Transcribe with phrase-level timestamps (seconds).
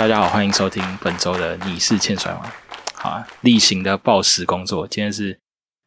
[0.00, 2.50] 大家好，欢迎收听本周的你是欠甩吗？
[2.94, 5.38] 好啊，例行的报时工作，今天是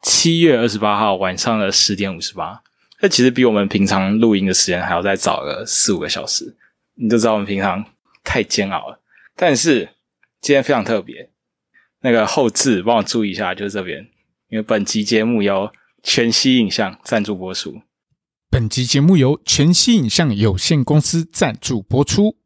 [0.03, 2.61] 七月二十八号晚上的十点五十八。
[2.99, 6.55] 这其实比我们平常录音的时间还要再早个四五个小时，
[6.93, 7.83] 你就知道我们平常
[8.23, 9.01] 太煎熬了。
[9.35, 9.89] 但是
[10.39, 11.31] 今天非常特别，
[12.01, 14.07] 那个后置帮我注意一下，就是这边，
[14.49, 15.71] 因为本集节目由
[16.03, 17.81] 全息影像赞助播出。
[18.51, 22.37] 本集节目由全息影像有限公司赞助播出。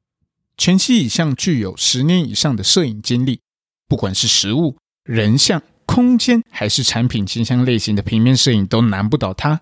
[0.58, 3.40] 全息影像具有十年以上的摄影经历，
[3.88, 9.62] 不管是实物、人像、空间，还是产品形象类型的平面摄影，都难不倒他。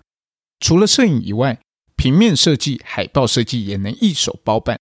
[0.58, 1.60] 除了摄影以外，
[1.96, 4.78] 平面设计、海报设计也能一手包办。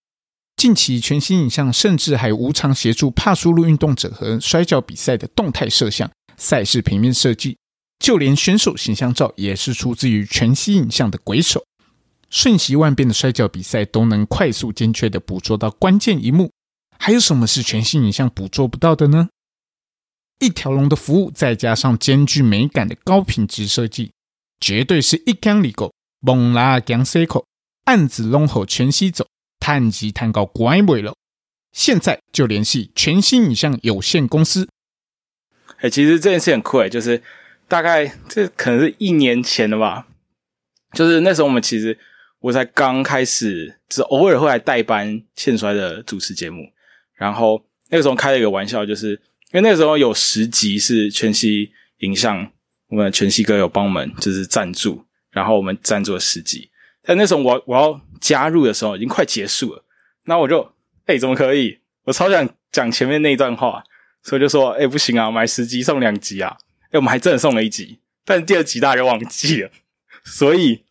[0.56, 7.58] 近期全息影像甚至还无偿协助帕苏路运动者和摔跤比赛的动态摄像、赛事平面设计，
[8.00, 11.66] 就连选手形象照也是出自于全息影像的鬼手。
[12.30, 16.52] 瞬息万变的摔跤比赛都能快速精确的捕捉到关键一幕，
[16.98, 19.30] 还有什么是全息影像捕捉不到的呢？
[20.40, 24.12] 一条龙的服务，再加上兼具美感的高品质设计，
[24.60, 27.46] 绝对是一缸里狗猛拉江 C 口
[27.86, 29.28] 案子龙吼全息走，
[29.60, 31.14] 探级探高拐尾了。
[31.72, 34.68] 现在就联系全息影像有限公司。
[35.78, 37.24] 哎，其实这件事很酷哎，就是
[37.70, 40.08] 大概这可能是一年前的吧，
[40.92, 41.98] 就是那时候我们其实。
[42.46, 46.72] 我才刚开始，只偶尔会来代班欠摔的主持节目。
[47.16, 49.14] 然后那个时候开了一个玩笑，就是
[49.52, 52.52] 因为那个时候有十集是全息影像，
[52.90, 56.70] 我们全息哥有帮我们就是赞助，然后我们赞助了十集。
[57.02, 59.84] 但那时候我我要加入的时候已经快结束了，
[60.26, 60.72] 那我就
[61.08, 61.80] 哎怎么可以？
[62.04, 63.84] 我超想讲前面那一段话，
[64.22, 66.56] 所以就说哎不行啊，买十集送两集啊！
[66.92, 69.72] 哎我们还真的送了一集，但第二集大家就忘记了，
[70.24, 70.85] 所以。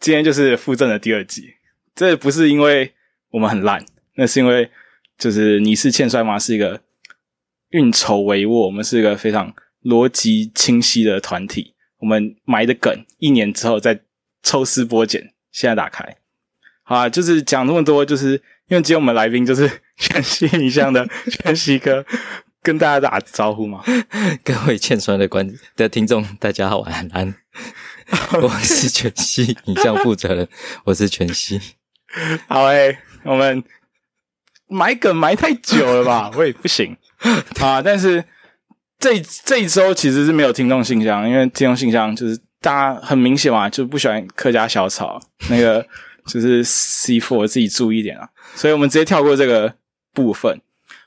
[0.00, 1.54] 今天就是附赠的第二集，
[1.94, 2.94] 这不是因为
[3.32, 3.84] 我们很烂，
[4.14, 4.70] 那是因为
[5.18, 6.38] 就是你是欠摔吗？
[6.38, 6.80] 是一个
[7.68, 9.54] 运筹帷幄，我们是一个非常
[9.84, 11.74] 逻辑清晰的团体。
[11.98, 14.00] 我们埋的梗，一年之后再
[14.42, 15.34] 抽丝剥茧。
[15.52, 16.16] 现在打开，
[16.82, 22.06] 好啊，就是讲那么多，就是因为今天我们来宾就是全息影像的全息哥，
[22.62, 23.84] 跟大家打招呼嘛。
[24.42, 27.34] 各位欠摔的观的听众，大家好，晚安。
[28.42, 30.48] 我是全息影像负责人，
[30.84, 31.60] 我是全息。
[32.48, 33.62] 好诶，我们
[34.68, 36.30] 埋梗埋太久了吧？
[36.36, 36.96] 我也不行
[37.60, 37.80] 啊。
[37.80, 38.24] 但是
[38.98, 45.86] 这这一周其实是没有听众信箱，因为听众信箱就是大家很明显嘛，就不喜欢客家小草那个，
[46.26, 48.28] 就是 C four 自己注意点啊。
[48.56, 49.74] 所以我们直接跳过这个
[50.12, 50.60] 部分。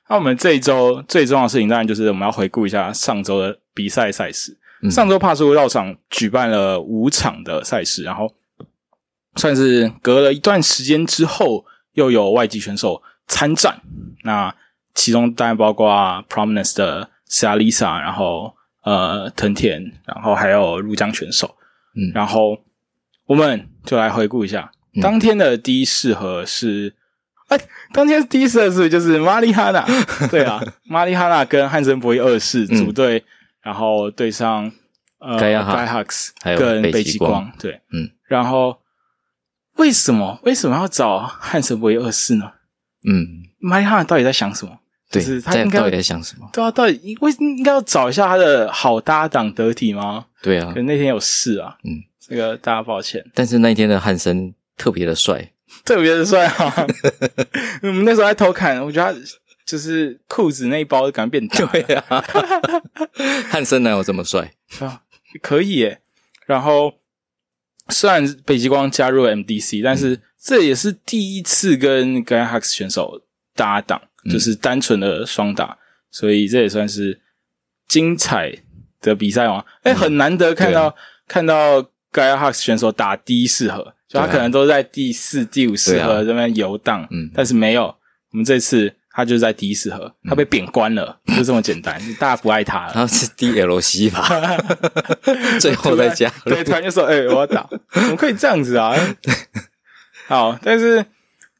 [0.09, 4.57] 那我们这一周最重要的事情，当然就是我们要回顾一下上周的比赛赛事。
[4.91, 8.33] 上周帕苏绕场举办了五场的赛事，然后
[9.35, 13.81] 算是隔了一段时间之后，又有外籍选手参战。
[14.23, 14.53] 那
[14.93, 15.89] 其中当然包括
[16.29, 21.55] Prominence 的 Salisa，然后呃藤田，然后还有入江选手。
[21.95, 22.57] 嗯，然后
[23.25, 24.71] 我们就来回顾一下
[25.01, 26.93] 当天的第一试合是，
[27.47, 27.57] 哎，
[27.93, 29.85] 当天第一试合是就是玛丽哈娜，
[30.29, 33.23] 对啊，玛丽哈娜跟汉森博伊二世组队。
[33.63, 34.71] 然后对上
[35.19, 38.77] 呃盖亚哈斯跟北极光，对，嗯，然后
[39.77, 42.51] 为什么为什么要找汉森博伊二世呢？
[43.05, 43.25] 嗯，
[43.59, 44.77] 麦哈到底在想什么？
[45.09, 46.49] 就是他应该到底在想什么？
[46.51, 50.25] 对啊，到底为应该要找一下他的好搭档得体吗？
[50.41, 53.23] 对啊，可那天有事啊，嗯，这个大家抱歉。
[53.33, 55.51] 但是那一天的汉森特别的帅，
[55.85, 56.87] 特别的帅啊！
[57.83, 59.15] 我 们那时候在偷看，我觉得。
[59.65, 62.23] 就是裤子那一包感觉变大，对啊，
[63.49, 65.01] 汉森哪有这么帅啊？
[65.41, 66.01] 可以耶。
[66.45, 66.93] 然后
[67.87, 73.21] 虽然北极光加入 MDC，但是这也是第一次跟 g a h a x 选手
[73.55, 75.77] 搭档，就是单纯的双打，
[76.11, 77.21] 所以这也算是
[77.87, 78.53] 精彩
[78.99, 79.63] 的比赛嘛。
[79.83, 80.93] 哎，很难得看到
[81.25, 87.83] 看到 g a h a x 选手打第一四合，就他可能都在第四、第五四合这边游荡，嗯，但是没有，
[88.31, 88.93] 我们这次。
[89.15, 92.01] 他就是在第一适合，他被贬官了，就这么简单。
[92.19, 94.27] 大家不爱他了，他是 DLC 吧？
[95.61, 98.95] 最后再加，对，突然就说：“哎，我要打，怎么可以这样子啊？”
[100.27, 101.05] 好，但是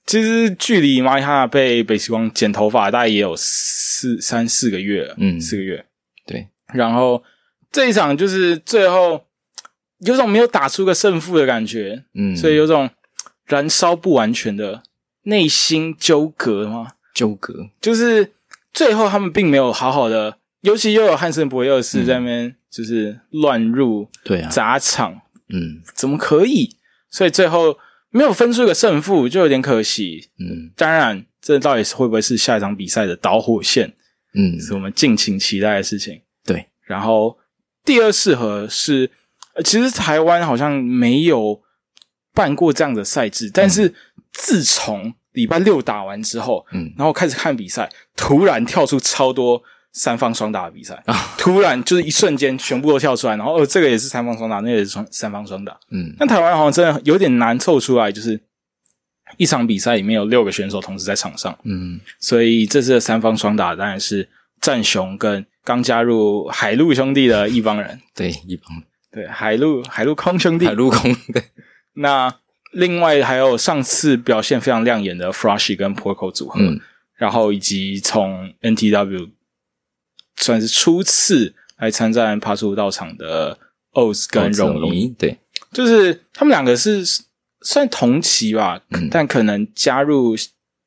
[0.05, 5.85] 其实距离玛丽哈被北极光剪头发，大概也有四三四个月了，嗯，四个月。
[6.25, 7.23] 对，然后
[7.71, 9.25] 这一场就是最后
[9.99, 12.89] 有种没有打出个胜负的感觉，嗯，所以有种
[13.45, 14.81] 燃烧不完全的
[15.23, 16.93] 内心纠葛吗？
[17.13, 17.53] 纠葛。
[17.81, 18.31] 就是
[18.73, 25.13] 最后他们并没有好好的，尤其又有汉森博尔斯在那边就是乱入，对啊，砸场，
[25.49, 26.77] 嗯，怎么可以？
[27.09, 27.77] 所以最后
[28.09, 30.29] 没有分出一个胜负，就有点可惜。
[30.39, 30.71] 嗯。
[30.75, 33.93] 当然，这到底是会不会是下一场比赛的导火线，
[34.33, 36.21] 嗯，是我们敬请期待的事情。
[36.43, 37.37] 对，然后
[37.85, 39.11] 第二适合是，
[39.53, 41.61] 呃其实台湾好像没有
[42.33, 43.93] 办过这样的赛制，但是
[44.31, 46.91] 自从礼拜六打完之后，嗯。
[46.97, 51.35] 然后开始看比赛，突然跳出超多三方双打的比赛，啊。
[51.37, 55.77] 突然就是一瞬间全部都跳出来，然后哦，这个也是三方双打，那个也是双三方双打。
[55.91, 56.15] 嗯。
[56.19, 58.39] 那台湾好像真的有点难凑出来，就是
[59.37, 61.99] 一场比赛里面有六个选手同时在场上，嗯。
[62.19, 64.29] 所以这次的三方双打当然是
[64.61, 70.65] 战雄跟刚加入海陆兄弟的一帮人，对，一帮对海陆海陆空兄弟。
[70.65, 70.73] 海。
[70.73, 71.43] 陆空对，
[71.93, 72.33] 那
[72.73, 76.79] 另外还有上次表现非常亮眼的 Froshy 跟 Porco 组合，嗯。
[77.15, 79.29] 然后以及从 NTW
[80.35, 83.57] 算是初次来参战爬出道场的
[83.93, 85.37] Oz 跟荣容一，对，
[85.71, 87.03] 就是他们两个是
[87.61, 89.07] 算同期吧，嗯。
[89.09, 90.35] 但可能加入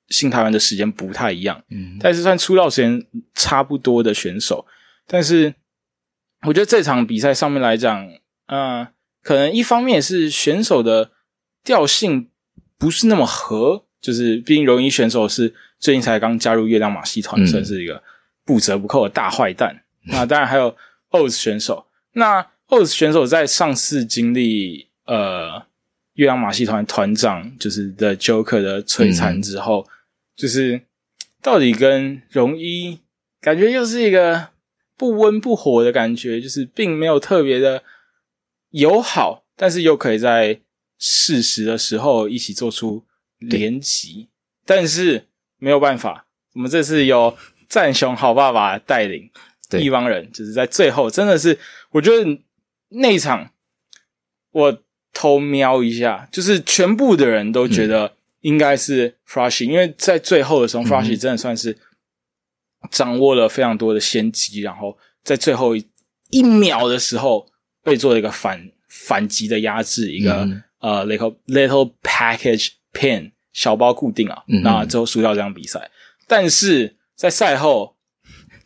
[0.09, 1.97] 新台湾的时间不太一样，嗯。
[2.01, 4.67] 但是算出道时间差不多的选手。
[5.07, 5.55] 但是
[6.43, 8.09] 我觉得这场比赛上面来讲，
[8.49, 8.87] 嗯、
[9.23, 11.13] 可能一方面是选手的
[11.67, 12.29] 调性
[12.79, 18.01] 不是那么合，就是毕竟荣一选手是最近才刚加入月亮马戏团，嗯算是一个
[18.45, 19.83] 不折不扣的大坏蛋。
[20.05, 20.77] 那当然还有
[21.11, 25.65] Oz 选手，那 Oz 选手在上次经历呃
[26.15, 29.89] 月亮马戏团团长就是 The Joker 的摧残之后，
[30.37, 30.83] 就是
[31.43, 33.01] 到底跟荣一
[33.41, 34.51] 感觉又是一个
[34.97, 37.83] 不温不火的感觉，就是并没有特别的
[38.71, 40.61] 友好，但是又可以在
[40.99, 43.05] 适时的时候一起做出
[43.39, 44.29] 连击，
[44.65, 45.27] 但是
[45.59, 47.37] 没有办法，我们这次有
[47.69, 49.31] 战雄好爸爸带领
[49.69, 51.59] 对一帮人，就是在最后真的是，
[51.91, 52.41] 我觉得
[52.89, 53.51] 那一场
[54.53, 54.83] 我
[55.13, 61.77] 偷瞄一下，就是全部的人都觉得应该是 Froshy，、因为在最后的时候、嗯 f r o s h y 真的算是
[62.91, 65.85] 掌握了非常多的先机，然后在最后一
[66.31, 67.49] 一秒的时候
[67.83, 75.91] 被做了一个反反击的压制，一个、嗯呃 little little package pin 小包固定啊，嗯那最后输掉这场比赛，
[76.29, 77.97] 但是在赛后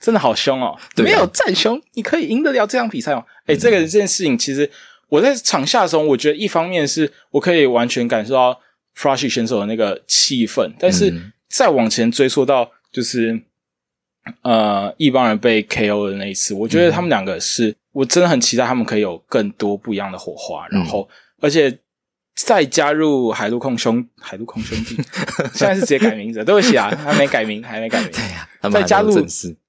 [0.01, 0.81] 真的好凶哦，啊。
[0.97, 3.25] 没有战凶，你可以赢得了这场比赛吗？
[3.47, 4.69] 哎、这个这件事情其实
[5.09, 8.61] 我在场下的时候，我觉得一方面是我可以完全感受到
[8.97, 13.41] Froshy 选手的那个气氛，但是嗯再往前追溯到就是
[14.43, 21.09] 呃一帮人被 KO 的那一次，我觉得他们两个是、我真的很期待他们可以有更多不一样的火花，然后、
[21.41, 21.79] 而且。
[22.45, 24.97] 再加入海陆空兄海陆空兄弟，
[25.55, 28.11] 现在是直接改名字，对不起啊，还没改名，还没改名。
[28.11, 29.13] 对呀，再加入，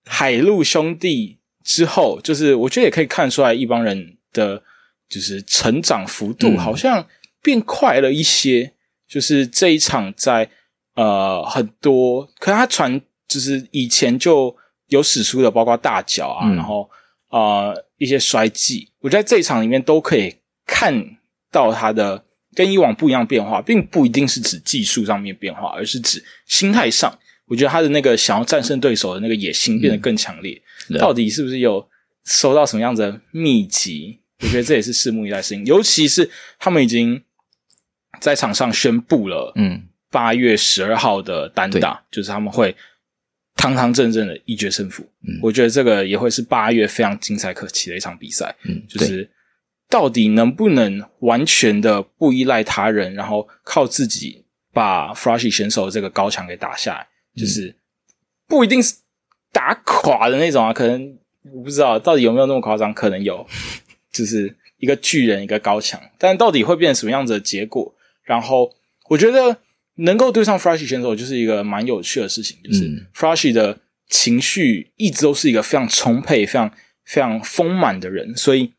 [0.06, 4.62] 海陆兄弟之后，就是我觉得也可以看出来一帮人的
[5.10, 7.06] 就是成长幅度嗯好像
[7.42, 8.74] 变快了一些。
[9.08, 10.50] 就是这一场在
[10.96, 14.56] 呃很多，可能他传就是以前就
[14.88, 16.90] 有史书的，包括大脚啊，嗯然后
[17.28, 21.18] 呃一些衰迹，我觉得在这一场里面都可以看
[21.52, 22.24] 到他的
[22.56, 27.18] 跟以往不一样变化，并不一定是指技术上面变化，而是指心态上。
[27.46, 30.62] 我觉得他的那个想要战胜对手的那个野心变得更强烈。
[31.00, 31.86] 到底是不是有
[32.26, 34.20] 收到什么样子的秘籍？
[34.40, 35.66] 我觉得这也是拭目以待的事情。
[35.66, 37.22] 尤其是他们已经
[38.20, 42.76] 在场上宣布了，嗯八月十二号的单打，就是他们会
[43.56, 45.04] 堂堂正正的一决胜负。
[45.28, 48.56] 嗯我觉得这个也会是八月非常精彩可期的一场比赛。
[48.64, 49.30] 嗯，就是
[49.92, 57.76] 到底能不能完全的不依赖他人，然后靠自己把 Froshy 选手的这个高墙给打下来，就是
[58.48, 58.96] 不一定是
[59.52, 61.18] 打垮的那种啊，可能
[61.54, 63.46] 我不知道到底有没有那么夸张，可能有，
[64.14, 67.94] 就是一个巨人一个高墙，但到底会变成什么样子的结果？
[68.24, 68.74] 然后
[69.10, 69.58] 我觉得
[69.96, 76.72] 能够对上 Froshy 选手就是一个蛮有趣的事情，就是嗯 Froshy 的情绪一直都是一个非常充沛、非常
[77.04, 78.72] 非常丰满的人，所以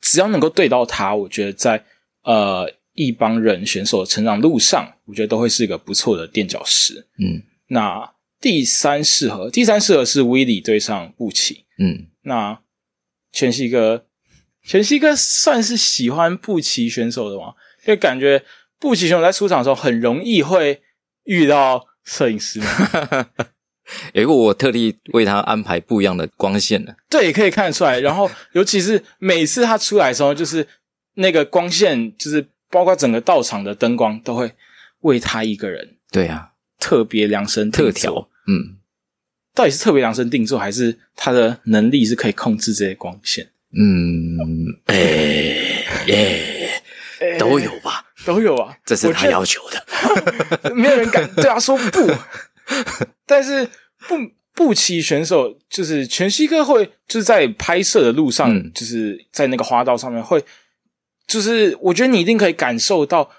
[0.00, 1.84] 只要能够对到他，我觉得在
[2.22, 7.06] 呃一帮人选手的成长路上，我觉得都会是一个不错的垫脚石。
[7.18, 11.66] 嗯那第三适合，第三适合是威利对上布奇。
[11.78, 12.60] 嗯那
[13.32, 14.06] 全息哥，
[14.64, 17.54] 全息哥算是喜欢布奇选手的吗？
[17.86, 18.44] 因为感觉
[18.78, 20.82] 布奇选手在出场的时候很容易会
[21.24, 22.66] 遇到摄影师嘛。
[24.12, 28.00] 有一个我特地为他安排不一样的光线的，对，也可以看得出来。
[28.00, 30.66] 然后，尤其是每次他出来的时候，就是
[31.14, 34.52] 那个光线，就是包括整个道场的灯光，都会
[35.00, 38.76] 为他一个人对啊，特别量身定特做调，嗯
[39.52, 43.48] 到底是特别量身定做，还是他的能力是可以控制这些光线？
[43.72, 44.38] 嗯，
[44.86, 44.96] 哎
[46.06, 46.82] 耶，
[47.38, 48.04] 都有吧？
[48.24, 49.84] 都有啊，这是他要求的。
[50.74, 52.12] 没有人敢对他说不。
[53.26, 53.68] 但是
[54.08, 54.16] 不
[54.54, 60.42] 步骑选手就是全西哥会就是在拍摄的路上，嗯就是在那个花道上面会，
[61.26, 63.30] 就是我觉得你一定可以感受到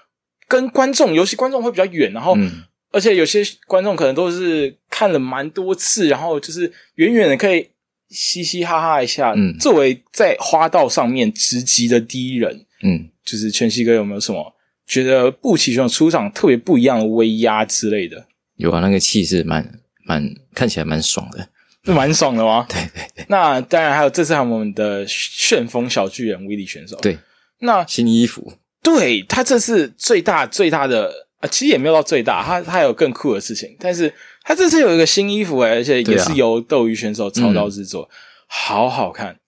[0.48, 7.66] 跟观众，尤其观众会比较远，然后、嗯而且有些观众可能都是看了蛮多次，然后就是远远的可以
[8.10, 9.32] 嘻嘻哈哈一下。
[9.34, 14.54] 嗯作为在花道上面直击的第一人，嗯，就是全西哥有没有什么
[14.86, 18.26] 觉得步骑选手出场特别不一样的威压之类的？
[18.62, 21.48] 有啊，那个气势蛮蛮看起来蛮爽的。
[21.84, 22.64] 是蛮爽的吗？
[22.70, 27.18] 对对对那当然还有这次还有我们的旋风小巨人威力选手。，对，
[27.58, 28.52] 那新衣服，
[28.82, 34.14] 对他这次最大最大的啊，其实也没有到最大，他他有更酷的事情，但是
[34.44, 38.08] 他这次有一个新衣服哎、而且也是由斗鱼选手操刀制作，
[38.46, 39.38] 好好看。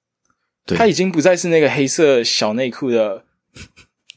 [0.66, 3.22] 对他已经不再是那个黑色小内裤的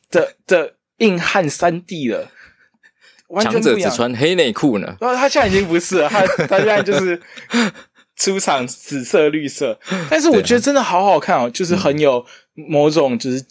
[0.09, 2.31] 的的硬汉三 D 了，
[3.27, 3.89] 完全强者只。
[3.95, 4.97] 穿黑内裤呢。
[4.99, 7.19] 然后他现在已经不是了，他他现在就是
[8.15, 9.79] 出场紫色、绿色，
[10.09, 13.45] 但是我觉得真的好好看哦，就是很有某种就是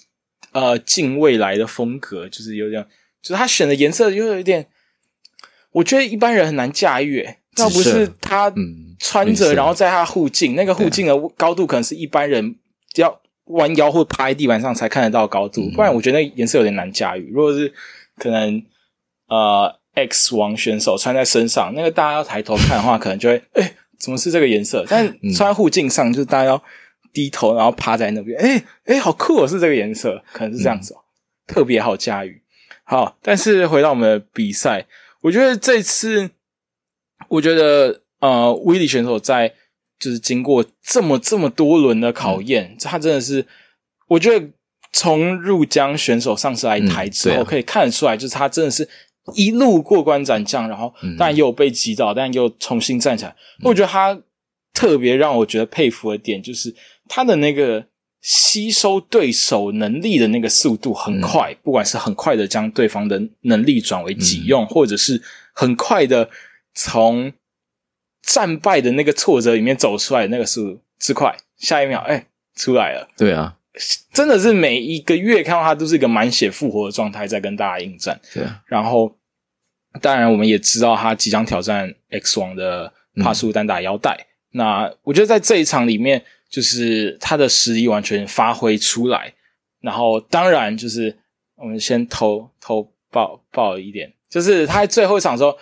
[0.53, 2.83] 呃近未来的风格，就是有点，
[3.23, 4.67] 就是他选的颜色又有一点，
[5.73, 7.39] 我觉得一般人很难驾驭诶。
[7.59, 12.57] 要不是他嗯穿着，然后在他护颈，那个护颈的高度可能是一般人
[12.97, 17.31] 要弯腰或趴在地板上才看得到高度，不然我觉得那颜色有点难驾驭。
[17.33, 17.73] 如果是
[18.19, 18.63] 可能
[19.29, 24.85] 呃 X 王选手穿在身上，那个大家要抬头看的话，可能就会 哎、怎么是这个颜色？
[24.89, 26.63] 但是穿在护镜上，就是大家要
[27.13, 30.99] 低头，然后趴在那边，哎、哎、好酷哦，是这个颜色，可能是这样子哦，
[31.47, 32.43] 特别好驾驭。
[32.85, 34.87] 好，但是回到我们的比赛，
[35.23, 36.31] 我觉得这次，
[37.29, 39.53] 我觉得呃，威利选手在
[39.99, 43.45] 就是经过这么这么多轮的考验，他真的是，
[44.09, 44.47] 我觉得
[44.93, 48.89] 从入江选手上次来台之后，嗯啊可以看得出来，就是他真的是
[49.35, 51.17] 一路过关斩将，然后嗯。
[51.17, 53.35] 当然也有被击倒，但又重新站起来。
[53.63, 54.21] 我觉得他
[54.73, 56.75] 特别让我觉得佩服的点，就是
[57.09, 57.87] 他的那个
[58.21, 66.29] 吸收对手能力的那个速度很快，不管是很快的将对方的能力转为己用，或者是很快的
[66.75, 67.33] 从
[68.23, 73.09] 战败的那个挫折里面走出来的那个速度之快，下一秒哎、出来了。
[73.17, 73.57] 对啊，
[74.13, 78.19] 真的是每一个月看到他都是一个满血复活的状态在跟大家应战。
[78.33, 79.15] 对啊，然后，
[80.01, 84.27] 当然我们也知道他即将挑战 X 王的帕苏单打腰带。
[84.53, 89.35] 那我觉得在这一场里面，就是他的实力完全发挥出来。
[89.81, 91.15] 然后，当然就是
[91.57, 95.57] 我们先偷偷爆爆一点，就是他在最后一场的时候，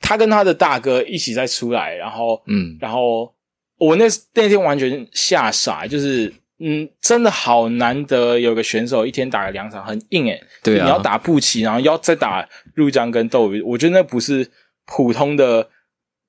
[0.00, 3.32] 他跟他的大哥一起再出来，然后嗯，然后
[3.78, 14.50] 我那那天完全吓傻，就是嗯，真的好难得有个选手一天打了两场，很硬诶、对啊你要打布奇，然后要再打入江跟斗鱼，我觉得那不是
[14.86, 15.68] 普通的，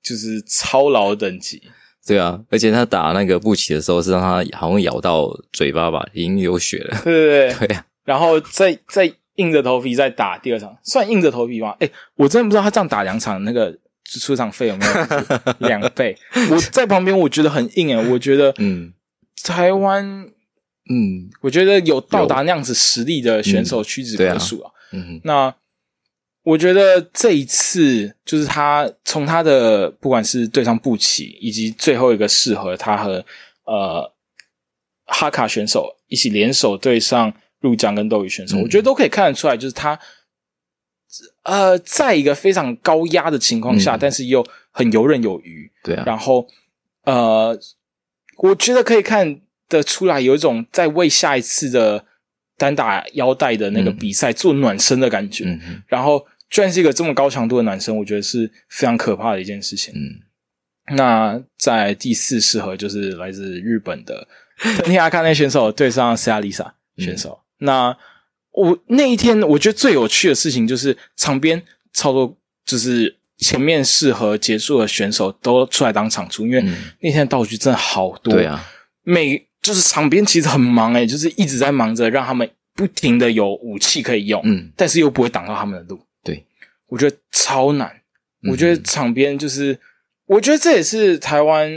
[0.02, 1.62] 就是超劳等级。
[2.08, 7.00] 对啊，而且他打那个布奇的时候，是让他好像咬到嘴巴吧，已经流血了。
[7.04, 11.76] 对对对，对啊，然后再再硬着头皮再打第二场，算硬着头皮吗？
[11.80, 13.78] 哎，我真的不知道他这样打两场那个
[14.20, 16.18] 出场费有没有两倍。
[16.50, 18.92] 我在旁边我觉得很硬诶、我觉得嗯
[19.44, 20.06] 台湾
[20.90, 21.30] 嗯。
[21.42, 24.72] 我觉得有到达那样子实力的选手嗯屈指可数啊。
[24.92, 25.54] 嗯那
[26.44, 33.24] 我觉得这一次就是他从他的不管是对上布奇，以及最后一个适合他和
[33.66, 34.12] 呃
[35.06, 38.64] 哈卡选手一起联手对上入江跟斗鱼选手，嗯。
[38.64, 40.00] 我觉得都可以看得出来，就是他
[41.44, 44.00] 呃在一个非常高压的情况下，嗯。
[44.02, 45.72] 但是又很游刃有余。
[45.84, 46.48] 对啊，然后
[47.04, 47.58] 呃，
[48.42, 52.06] 我觉得可以看得出来有一种在为下一次的
[52.58, 55.46] 单打腰带的那个嗯比赛做暖身的感觉。
[55.88, 59.94] 然后，居然是一个这么高强度的暖身，我觉得是非常可怕的一件事情。
[59.96, 60.22] 嗯
[60.94, 67.40] 那在第四适合就是来自日本的藤田阿卡内选手对上斯亚丽莎选手。
[67.60, 67.96] 那
[68.52, 78.34] 我那一天我觉得最有趣的事情就是场边操作就是前面适合结束的选手都出来当场出，因为嗯那天的道具真的好多。
[78.34, 78.64] 对，啊，
[79.04, 86.02] 每就是场边其实很忙诶、就是一直在忙着让他们不停的有武器可以用，嗯但是又不会挡到他们的路。
[86.24, 86.46] 对，
[86.88, 87.90] 我觉得超难。
[88.44, 89.78] 嗯我觉得场边就是，
[90.26, 91.72] 我觉得这也是台湾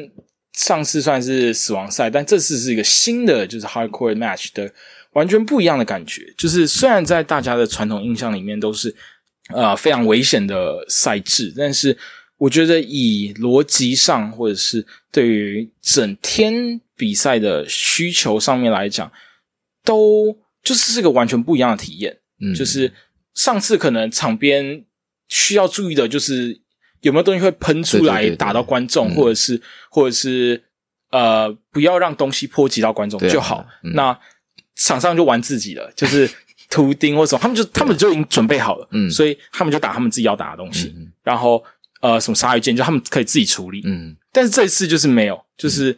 [0.54, 4.73] 上次算是死亡赛，但这次是一个新的就是 hardcore match 的
[5.12, 6.23] 完全不一样的感觉。
[6.38, 8.94] 就是虽然在大家的传统印象里面都是
[9.49, 11.97] 呃非常危险的赛制，但是
[12.39, 19.11] 我觉得以逻辑上或者是对于整天比赛的需求上面来讲，
[19.85, 22.19] 都就是是个完全不一样的体验。
[22.41, 22.93] 嗯就是
[23.35, 24.85] 上次可能场边
[25.29, 26.61] 需要注意的就是
[27.03, 29.61] 有没有东西会喷出来打到观众，嗯或者是
[29.91, 30.65] 或者是
[31.11, 33.67] 呃不要让东西波及到观众就好。
[33.83, 34.19] 嗯那
[34.77, 36.29] 场上就玩自己了，就是
[36.75, 39.09] 图钉或什么，他们就他们就已经准备好了，嗯。
[39.09, 41.62] 所以他们就打他们自己要打的东西，嗯然后
[42.00, 44.16] 呃什么鲨鱼剑就他们可以自己处理，嗯。
[44.33, 45.97] 但是这一次就是没有，就是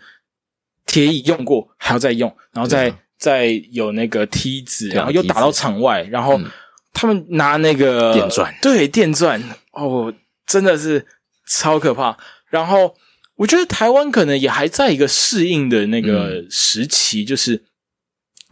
[0.84, 2.98] 铁椅用过还要再用，然后再、啊。
[3.18, 6.44] 再有那个梯子，然后又打到场外，然后嗯。
[6.92, 8.54] 他们拿那个电钻。
[8.60, 9.42] 对电钻，
[9.72, 10.12] 哦，
[10.46, 11.06] 真的是
[11.46, 12.16] 超可怕。
[12.50, 12.94] 然后
[13.36, 16.46] 我觉得台湾可能也还在一个适应的那个嗯。
[16.50, 17.64] 时期，就是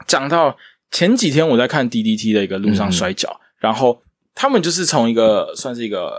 [0.06, 0.56] 讲到
[0.90, 4.02] 前几天我在看 DDT 的一个路上摔跤，然后
[4.34, 6.12] 他们就是从一个算是一个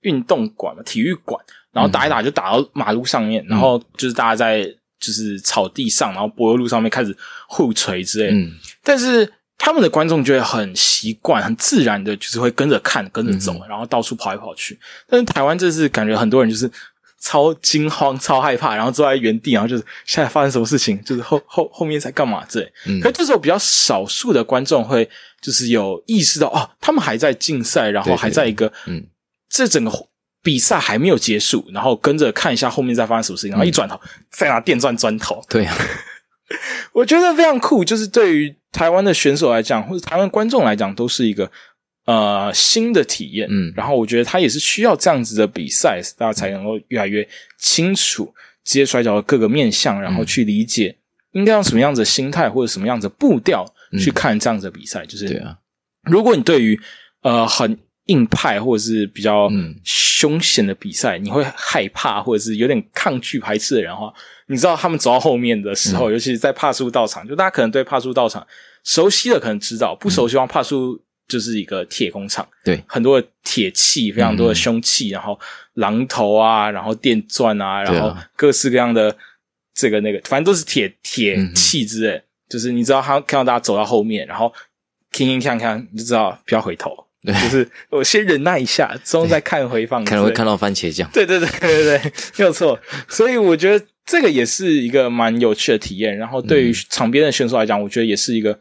[0.00, 1.42] 运动馆嘛，体育馆，
[1.72, 4.64] 然后打一打就打到马路上面，然后就是大家在
[5.00, 7.16] 就是草地上，然后柏油路上面开始
[7.48, 8.36] 互锤之类的。
[8.36, 8.52] 嗯
[8.84, 14.78] 但是他们的观众就会很习惯、很自然的，就是会跟着看、跟着走，嗯然后到处跑来跑去。
[15.08, 16.68] 但是台湾这次感觉很多人就是
[17.22, 22.72] 超惊慌、超害怕，然后坐在原地，然后就是现在发生什么事情，就是后后后面在干嘛之类。
[22.86, 23.00] 嗯。
[23.00, 25.08] 可是这时候比较少数的观众会
[25.40, 29.06] 就是有意识到哦，他们还在竞赛，然后还在一个嗯。
[29.48, 29.92] 这整个
[30.42, 34.00] 比赛还没有结束，然后跟着看一下后面在发生什么事情，然后一转头
[34.30, 35.76] 再拿电钻钻头，对啊，
[36.92, 41.50] 我觉得非常酷，就是对于台湾的选手来讲，或者台湾观众来讲，都是一个
[42.04, 43.46] 呃新的体验。
[43.50, 43.72] 嗯。
[43.76, 47.26] 然后我觉得他也是需要这样子的比赛，大家才能够越来越
[47.58, 48.32] 清楚
[48.64, 50.96] 职业摔跤的各个面向，然后去理解
[51.32, 53.64] 应该用什么样子的心态或者什么样子的步调
[53.98, 55.04] 去看这样子的比赛。
[55.06, 55.58] 就是对啊，
[56.02, 56.78] 如果你对于
[57.22, 59.74] 呃很硬派或者是比较嗯。
[59.84, 64.14] 凶险的比赛，你会害怕或者是有点抗拒排斥的人的话，
[64.46, 65.98] 你知道他们走到后面的时嗯。
[65.98, 68.46] 候，尤其是在帕苏道场，就大家可能对帕苏道场
[68.84, 75.38] 熟悉的可能知道，不熟悉的话，帕苏就是一个铁工厂，对，很多的铁器，非常多的凶器，然后
[75.76, 79.16] 榔头啊，然后电钻啊，然后各式各样的
[79.74, 82.22] 这个那个，反正都是铁铁嗯器之类。
[82.50, 84.52] 就是你知道他看到大家走到后面，然后
[85.10, 90.44] 听听看看，你就知道不要回头，对就是我先忍耐一下，之后再看回放，可能会看。
[90.44, 91.08] 到番茄酱。
[91.14, 92.78] 对对对对对对，没有错。
[93.08, 96.14] 所以我觉得这个也是一个蛮有趣的体验。
[96.14, 98.60] 然后对于场边的选手来讲，我觉得也是一个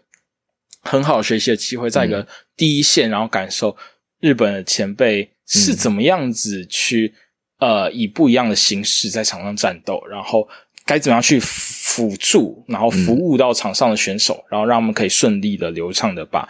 [0.82, 3.76] 很好学习的机会，在一个第一线，然后感受
[4.20, 7.14] 日本的前辈是怎么样子去、
[7.60, 10.48] 呃以不一样的形式在场上战斗，然后
[10.86, 16.48] 该怎么样去辅助，然后服务到场上的选手，然后让他们可以顺利的、流畅的把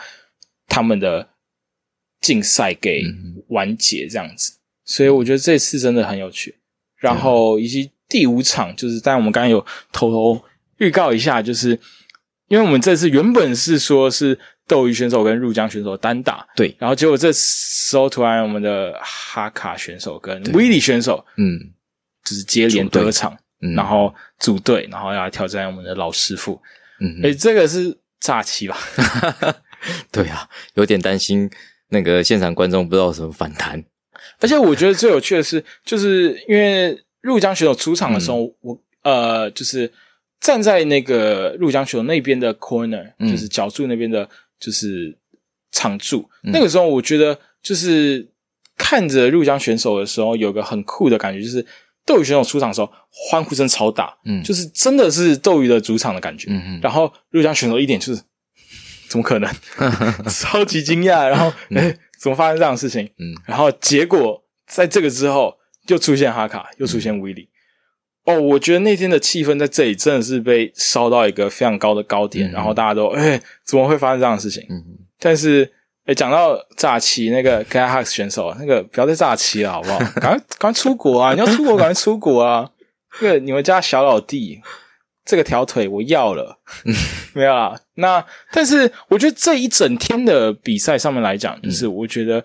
[0.67, 1.27] 他们的
[2.21, 4.53] 竞赛给嗯完结，这样子。
[4.85, 6.55] 所以我觉得这次真的很有趣。
[6.97, 10.41] 然后以及第五场，就是但我们刚刚有偷偷
[10.77, 11.77] 预告一下，就是
[12.51, 14.37] 因为我们这次原本是说是
[14.67, 21.57] 斗鱼选手跟入江选手单打，对，然后结果这时候突然我们的哈卡选手跟对威利选手嗯
[22.25, 26.61] 就是接连得场，嗯，然后组队，然后要来挑战我们的老师傅。
[26.99, 28.77] 嗯，诶，这个是诈欺吧？
[30.11, 31.49] 对啊，有点担心
[31.87, 33.81] 那个现场观众不知道有什么反弹。
[34.41, 39.89] 而且我觉得最有趣的是，就是因为入江选手出场的时候，我呃，就是
[40.41, 44.27] 站在那个入江选手那边的 corner，、嗯就是角柱那边的，
[44.59, 45.17] 就是
[45.71, 46.27] 场柱。
[46.43, 48.27] 嗯那个时候，我觉得就是
[48.75, 51.63] 看着入江选手的时候，有个很酷的感觉，就是
[52.05, 56.49] 斗鱼选手出场的时候，欢呼声超大，嗯就是真的是斗鱼的主场的感觉。
[56.81, 58.21] 然后入江选手一点就是
[59.07, 59.53] 怎么可能，
[60.27, 63.05] 超级惊讶，然后哎、怎么发生这样的事情？
[63.19, 65.55] 嗯然后结果在这个之后
[65.87, 67.47] 又出现哈卡，又出现威利。
[68.25, 74.63] 哦，我觉得那天的气氛在这里真的是被烧到一个非常高的高点，嗯然后大家都哎、怎么会发生这样的事情？
[74.69, 74.83] 嗯
[75.19, 75.71] 但是
[76.05, 79.99] 哎，讲到诈欺那个 g a h a x 选手，那个不要再诈欺了好不好？
[80.19, 81.33] 赶快赶快出国啊！
[81.33, 82.69] 你要出国赶快出国啊！
[83.19, 84.59] 这个你们家小老弟
[85.23, 86.57] 这个条腿我要了，
[87.33, 87.79] 没有啦。
[87.95, 92.43] 那但是我觉得这一整天的比赛上面来讲，就是我觉得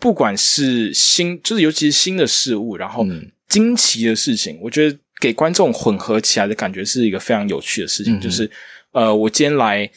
[0.00, 8.16] 不管是新，就是尤其是新的事物，然后嗯惊奇的事情，我觉得给观众混合起来的感觉是一个非常有趣的事情。
[8.16, 8.50] 嗯就是
[8.92, 9.88] 呃，我今天来，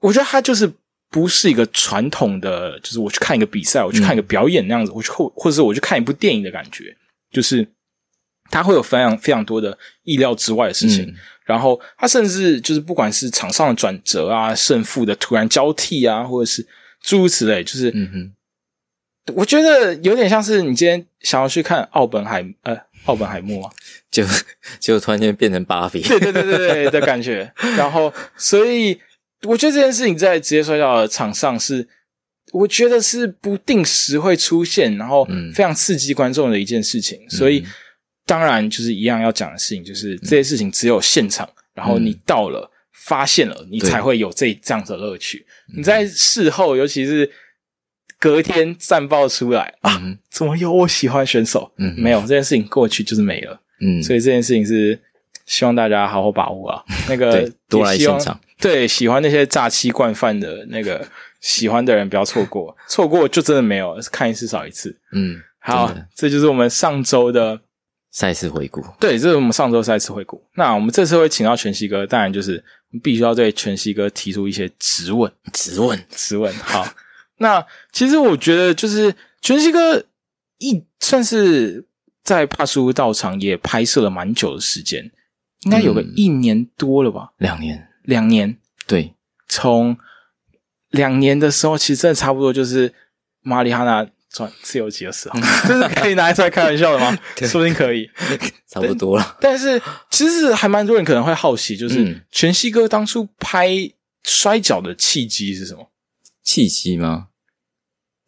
[0.00, 0.72] 我觉得它就是
[1.10, 6.96] 不是一个传统的，就是我去看一个比赛，我去看一个表演那样子，我去或或者是我去看一部电影的感觉，
[7.30, 7.68] 就是
[8.50, 11.04] 它会有非常非常多的意料之外的事情。
[11.04, 11.14] 嗯
[11.46, 16.64] 然后它甚至就是不管是场上的转折啊、胜负的突然交替啊，或者是
[17.02, 18.32] 诸如此类，就是嗯哼，
[19.34, 23.72] 我觉得有点像是你今天想要去看奥本海呃奥本海默啊，
[24.10, 24.24] 就
[24.78, 26.02] 就突然间变成芭比。
[26.02, 27.52] 对对对对对的感觉。
[27.76, 28.98] 然后，所以
[29.42, 31.86] 我觉得这件事情在职业摔跤的场上是，
[32.52, 37.18] 我觉得是不定时会出现，然后嗯非常刺激观众的一件事情。
[37.30, 37.64] 所以
[38.26, 42.70] 当然就是一样要讲的事情，就是这些事情只有现场，然后你到了。
[43.02, 45.44] 发现了，你才会有这这样子的乐趣。
[45.74, 47.28] 你在事后，尤其是
[48.20, 51.72] 隔天战报出来啊，嗯怎么有我喜欢选手？
[51.78, 53.60] 嗯没有这件事情过去就是没了。
[53.80, 55.00] 嗯，所以这件事情是
[55.46, 56.84] 希望大家好好把握啊。
[57.08, 61.04] 那个对多来现场，对喜欢那些诈欺惯犯的那个
[61.40, 64.94] 喜欢的人不要错过，错过就真的没有，看一次少一次。
[65.12, 67.58] 嗯，好这就是我们上周的，
[68.10, 70.44] 赛事回顾，对，这是我们上周赛事回顾。
[70.56, 72.62] 那我们这次会请到全息哥，当然就是
[73.02, 75.32] 必须要对全息哥提出一些质问。
[75.54, 76.52] 直问，质问。
[76.56, 76.86] 好，
[77.40, 80.04] 那其实我觉得就是全息哥
[80.58, 81.86] 一算是
[82.22, 85.10] 在帕苏道场也拍摄了蛮久的时间，
[85.62, 88.56] 应该有个嗯一年多了吧，两年，两年。
[88.86, 89.14] 对，
[89.48, 89.96] 从
[90.90, 92.92] 两年的时候，其实真的差不多就是
[93.40, 97.16] 马里哈纳转自由级的时候， 这是可以拿出来开玩笑的吗？
[97.48, 98.10] 说不定可以。
[98.68, 99.36] 差不多了。
[99.40, 103.70] 但是其实还蛮多人可能会好奇，就是嗯全息哥当初拍
[104.24, 105.90] 摔跤的契机是什么？
[106.42, 107.28] 契机吗？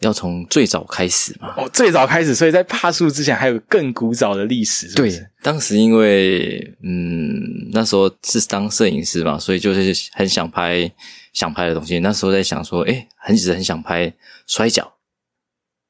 [0.02, 1.54] 要从最早开始嘛。
[1.56, 10.90] 哦，最早开始，所以在帕数之前还有更古早的历史，是是对，当时因为嗯，那时候是当摄影师嘛，所以就是很想拍
[11.32, 11.98] 想拍的东西。
[12.00, 14.12] 那时候在想说，哎，很一直很想拍
[14.46, 14.94] 摔跤，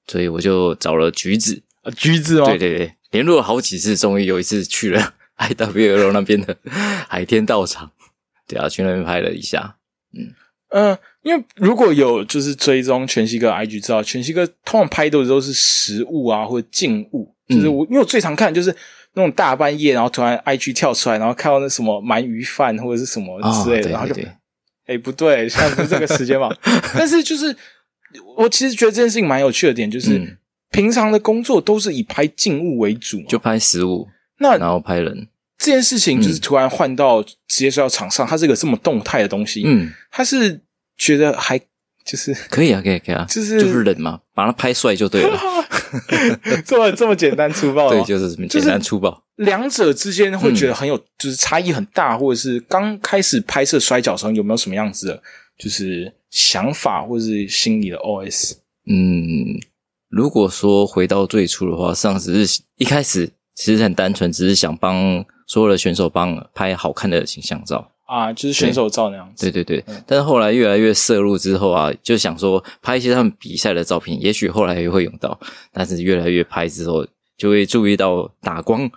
[0.07, 2.45] 所以我就找了橘子，啊橘子哦？
[2.47, 6.57] 对对对，联络了好几次，终于有一次去了 IWL 那边的
[7.09, 7.91] 海天道场，
[8.47, 9.77] 对啊，去那边拍了一下。
[10.71, 18.75] 嗯、因为如果有就是追踪全息哥 IG 知道，全息哥通常拍的都是实物啊或者静物，就是嗯我、因为我最常看的就是
[19.15, 24.15] 那种大半夜，然后突然 IG 跳出来，然后看到那什么鳗鱼饭或者是什么哦之类的，对然后就
[24.87, 26.55] 哎、不对，现在不是这个时间嘛。
[26.95, 27.57] 但是就是
[28.37, 30.37] 我其实觉得这件事情蛮有趣的点，就是、嗯。
[30.73, 34.09] 平常的工作都是以拍静物为主，就拍实物，
[34.39, 35.29] 那然后拍人。
[35.59, 36.41] 这件事情就是嗯。
[36.41, 40.59] 突然换到职业摔跤场上，它是一个这么动态的东西，嗯，它是
[41.03, 41.59] 觉得还
[42.05, 45.39] 就是可以啊，可以可以啊， 就是就是冷嘛，把它拍帅就对了。
[46.65, 49.23] 这么这么简单粗暴的对，就是这么简单粗暴。
[49.37, 55.23] 两者之间会觉得很有、嗯就是差异很大，或者是刚开始拍摄摔跤的时候有没有什么样子的，
[55.59, 58.53] 就是想法或者是心里的 OS？
[58.87, 59.61] 嗯，
[60.09, 67.91] 如果说回到最初的话，上只是一开始其实很单纯，只是想帮所有的选手帮拍好看的形象照。
[68.13, 69.51] 啊，就是选手照那样子。
[69.51, 70.05] 对对对，嗯。
[70.07, 75.41] 但是后来越来越摄入之后啊，就想说拍一些他们比赛的照片，也许后来也会用到，
[75.73, 77.07] 但是越来越拍之后，
[77.39, 78.91] 就会注意到打光，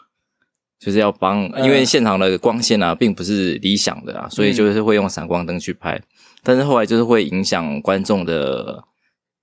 [0.78, 1.63] 就是要帮，嗯。
[1.63, 5.97] 因为现场的光线啊，并不是理想的啊，所以就是会用闪光灯去拍，
[6.43, 8.84] 但是后来就是会影响观众的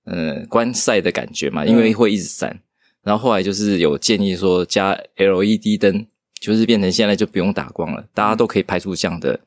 [0.05, 2.59] 呃观赛的感觉嘛，因为会一直闪，
[3.01, 6.05] 然后后来就是有建议说加 LED 灯，
[6.39, 9.39] 就是变成现在就不用打光了，大家都可以拍出这样的。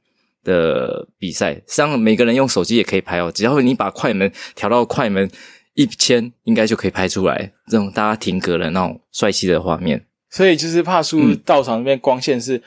[0.46, 5.28] 的比赛，实际上每个人用手机也可以拍哦，只要你把快门调到快门
[5.74, 10.06] 一千，应该就可以拍出来这种大家停格的那种帅气的画面。
[10.30, 12.62] 所以就是帕苏嗯道场那边光线是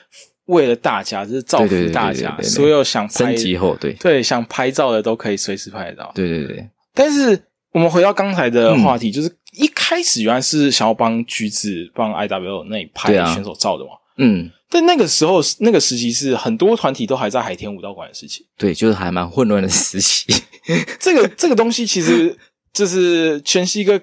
[0.46, 6.12] 为了大家，就是造福大家，所有想拍升级后，对对想拍照的都可以随时拍得到。
[6.14, 13.92] 对对对，但是我们回到刚才的话嗯题，就是一开始原来是想要帮橘子帮 IW 那里拍选手照的嘛。
[14.18, 18.46] 嗯，但那个时候，那个时期是很多团体都还在海天武道馆的时期。
[18.58, 20.32] 对，就是还蛮混乱的时期。
[21.00, 22.38] 这个这个东西其实
[22.72, 24.00] 就是全息哥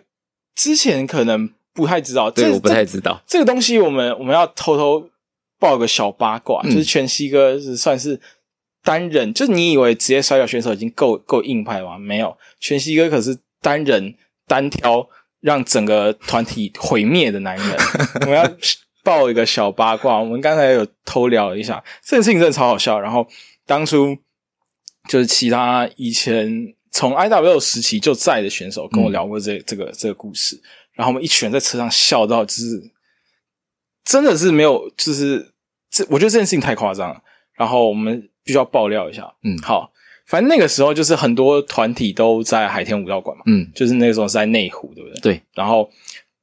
[0.57, 3.23] 之前可能不太知道，对，这我不太知道。
[3.27, 5.09] 这个东西我们我们要偷偷
[5.61, 8.21] 爆个小八卦，嗯就是全息哥是算是
[8.83, 11.97] 单人，就是你以为职业摔跤选手已经够够硬派吗？
[11.97, 14.15] 没有，全息哥可是单人
[14.49, 15.09] 单挑
[15.41, 17.77] 让整个团体毁灭的男人。
[18.23, 18.45] 我们要
[19.07, 22.99] 爆一个小八卦，我们刚才有偷聊了一下，这件事情真的超好笑。
[22.99, 23.25] 然后
[23.65, 24.19] 当初
[25.09, 30.61] 就是其他以前从 IW 时期就在的选手跟我聊过这、这个这个故事，
[30.95, 32.83] 然后我们一群人在车上笑到就是
[34.05, 35.53] 真的是没有，就是
[35.89, 37.23] 这我觉得这件事情太夸张了。
[37.55, 39.93] 然后我们必须要爆料一下，嗯好，
[40.27, 45.21] 反正那个时候就是很多团体都在海天武道馆嘛，嗯，就是那个时候是在内湖，对不对？
[45.21, 45.43] 对。
[45.55, 45.89] 然后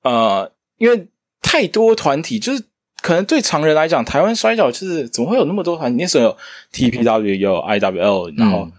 [0.02, 1.08] 呃，因为
[1.44, 2.64] 太多团体，就是
[3.02, 6.02] 可能对常人来讲，台湾摔跤就是怎么会有那么多团体？
[6.02, 6.38] 那时候有
[6.74, 8.72] TPW，有 IWL，然后、嗯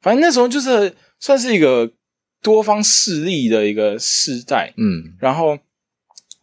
[0.00, 1.90] 反正那时候就是算是一个
[2.40, 5.12] 多方势力的一个时代，嗯。
[5.18, 5.58] 然后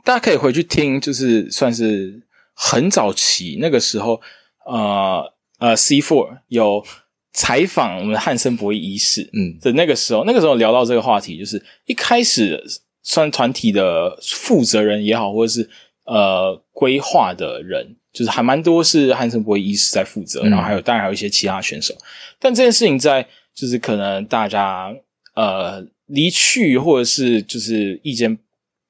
[0.04, 2.22] 大家可以回去听，就是算是
[2.54, 4.20] 很早期那个时候，
[4.66, 6.86] 呃呃，C Four 有
[7.32, 9.58] 采访我们汉森博伊医师，嗯。
[9.62, 12.62] 的那个时候，那个时候聊到这个话题，就是一开始
[13.06, 15.70] 算团体的负责人也好，或者是
[16.04, 20.50] 呃规划的人，就是还蛮多是汉森博伊医师在负责，嗯。
[20.50, 21.96] 然后还有当然还有一些其他选手，
[22.39, 24.94] 但这件事情在就是可能大家
[25.36, 28.38] 呃离去或者是就是意见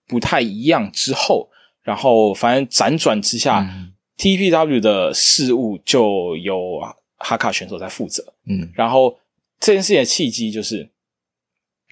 [0.08, 1.50] 不太一样之后，
[1.84, 3.92] 然后反正辗转之下、嗯。
[4.18, 6.80] TPW 的事务就由
[7.18, 8.72] 哈卡选手在负责，嗯。
[8.74, 9.20] 然后
[9.60, 10.90] 这件事情的契机就是，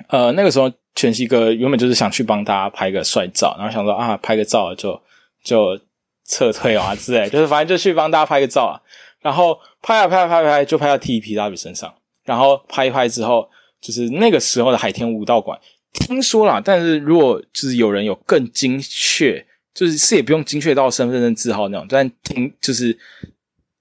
[0.10, 5.02] 呃，那个时候全息哥原本就是想去帮大家拍个帅照，然后想说啊，拍个照就
[5.44, 5.80] 就
[6.28, 8.80] 撤退啊之类， 就是反正就去帮大家拍个照啊。
[9.22, 11.94] 然后拍啊拍啊拍啊拍，就拍到 TPW 身上，
[12.26, 15.58] 然后拍一拍之后，就是那个时候的海天武道馆，
[15.94, 22.98] 听说啦，但是如果就是有人有更精确，就是是也不用精确到身份证字号那种，但听就是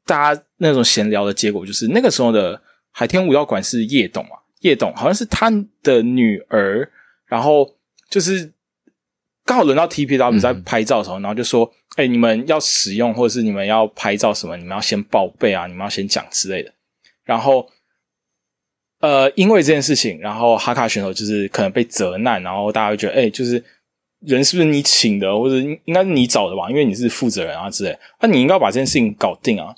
[0.07, 5.51] 大家那种闲聊的结果，就是那个时候的海天武道馆是夜董啊，叶董好像是他
[5.83, 6.91] 的女儿，
[7.27, 7.77] 然后
[8.09, 8.53] 就是
[9.45, 16.73] 刚好轮到 TPW 在拍照的时候，然后就说：“哎、你们要使用或者是你们要拍照什么，你们要先报备啊，你们要先讲之类的。”
[17.25, 17.69] 然后，
[19.01, 23.63] 呃，因为这件事情，然后哈卡选手就是可能被责难，然后大家会觉得：“哎、就是
[24.21, 26.71] 人是不是你请的，或者应该是你找的吧？
[26.71, 29.75] 因为你是负责人啊之类，那你应该把这件事情搞定啊。”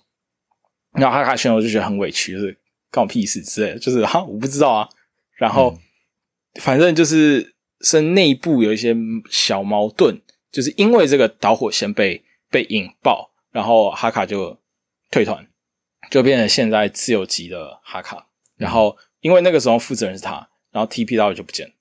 [0.93, 2.57] 然后哈卡选手就觉得很委屈，就是
[2.95, 4.89] 关我屁事之类的，就是哈我不知道啊。
[5.37, 5.77] 然后、
[6.61, 8.95] 反正就是是内部有一些
[9.29, 10.21] 小矛盾，
[10.53, 14.57] 就是因为这个导火线被被引爆，然后哈卡就
[15.11, 15.45] 退团，
[16.09, 18.29] 就变成现在自由级的哈卡。
[18.57, 21.75] 然后因为那个时候负责人是他，然后 TPW 就不见了。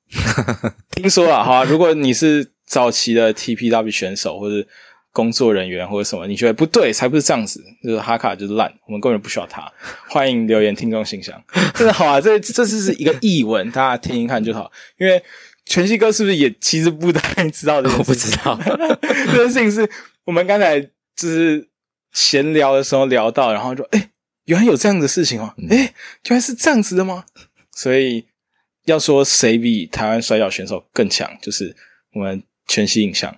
[0.89, 4.67] 听说了哈，如果你是早期的 TPW 选手或者
[5.13, 9.71] 工作人员或者什么，你觉得不对，才不是这样子，就是哈卡就是烂，我们根本不需要他。
[10.10, 11.41] 欢迎留言听众信箱，
[11.76, 14.69] 真的好啊，这这是是一个译文，大家听一看就好。
[14.97, 15.23] 因为
[15.65, 18.41] 全息哥是不是也其实不太知道这件事情？
[18.52, 18.97] 我不知道
[19.32, 19.89] 这件事情是
[20.26, 20.89] 我们刚才就
[21.30, 21.69] 是
[22.12, 24.10] 闲聊的时候聊到，然后就哎、诶
[24.45, 27.23] 原来有这样的事情哦，哎、原来是这样子的吗？
[27.71, 28.26] 所以
[28.86, 31.76] 要说谁比台湾摔跤选手更强，就是
[32.13, 33.34] 我们全息影像，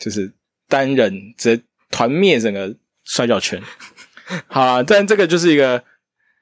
[0.00, 0.32] 就是
[0.72, 3.60] 单人直接团灭整个摔跤圈。
[4.48, 5.84] 好啦，但这个就是一个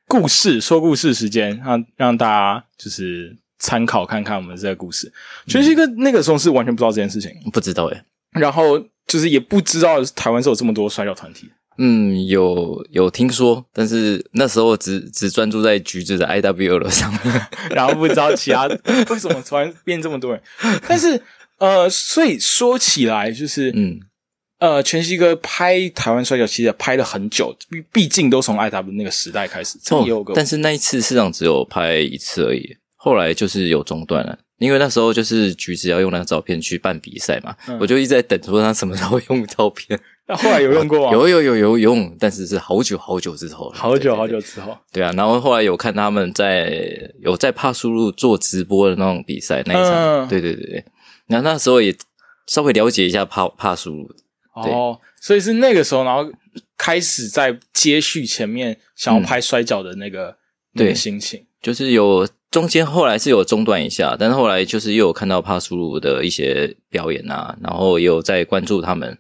[0.07, 5.13] 故事，说故事时间，让让大家就是参考看看我们这个故事。
[5.49, 8.01] 全息哥那个时候是完全不知道这件事情，不知道诶。
[8.31, 11.51] 然后就是也不知道台湾是有这么多摔跤团体。
[11.79, 17.47] 嗯，有有听说，但是那时候只只专注在橘子的 IWL 上面。
[17.75, 18.69] 然后不知道其他
[19.09, 20.41] 为什么突然变这么多人。
[20.87, 21.21] 但是
[21.59, 23.99] 呃，所以说起来，就是嗯，
[24.61, 34.39] 呃，全息哥拍台湾摔跤其实也拍了很久，毕毕竟都从 IW 那个时代开始，这也有个、哦但是那一次市场只有拍一次而已，后来就是有中断了。
[34.59, 39.99] 因为那时候就是橘子要用那个照片去办比赛嘛，嗯我就一直在等说他什么时候用照片。
[40.29, 41.13] 那 后来有用过吗？
[41.17, 46.71] 有有有有用，但是是好久好久之后了，好久好久之后，对啊，然后后来有看他们在
[47.23, 50.85] 有在帕苏路做直播的那种比赛那一场，嗯对对对对。
[51.27, 51.97] 然后那时候也
[52.47, 54.07] 稍微了解一下帕帕苏
[54.55, 56.31] 哦，所以是那个时候，然后
[56.77, 60.37] 开始在接续前面想要拍摔跤的那个、
[60.73, 61.45] 那个对心情。
[61.63, 69.19] 就是有中间后来是有中断一下，但是后来就是又有看到帕苏鲁的一些表演啊，然后也有在关注他们。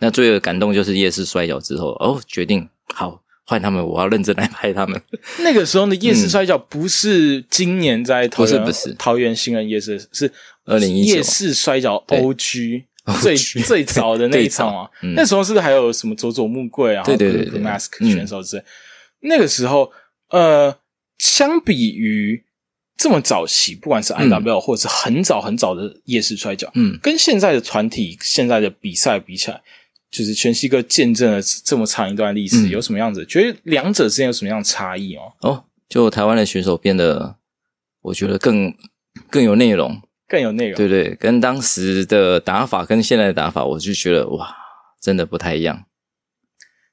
[0.00, 5.00] 那最有感动就是夜市摔跤之后，哦，决定好换他们，我要认真来拍他们。
[5.38, 10.30] 那个时候的夜市摔跤不是今年在桃园不是不是桃园新人夜市，是
[10.66, 12.84] 2019夜市摔跤 OG
[13.20, 14.90] 最最早的那一场啊。
[15.02, 18.64] 嗯那时候是不是还有什么佐佐木贵啊，对对对 Mask 嗯选手之类？
[19.20, 19.90] 那个时候，
[20.30, 20.76] 呃，
[21.18, 22.44] 相比于
[22.96, 29.60] 这么早期，不管是 IW、或者是很早很早的夜市摔跤，嗯，跟现在的团体、现在的比赛比起来，
[30.10, 33.24] 就是全息哥见证了这么长一段历史，嗯有什么样子？
[33.26, 35.32] 觉得两者之间有什么样的差异哦？
[35.40, 37.36] 哦，就台湾的选手变得，
[38.02, 38.72] 我觉得更
[39.30, 40.76] 更有内容，更有内容。
[40.76, 44.54] 对对，跟当时的打法跟现在的打法，我就觉得哇，
[45.00, 45.86] 真的不太一样。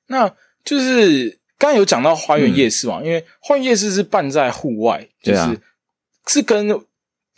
[0.08, 5.56] 那就是刚刚有讲到花园夜市嘛，因为花园夜市是办在户外，就是、啊
[6.28, 6.68] 是跟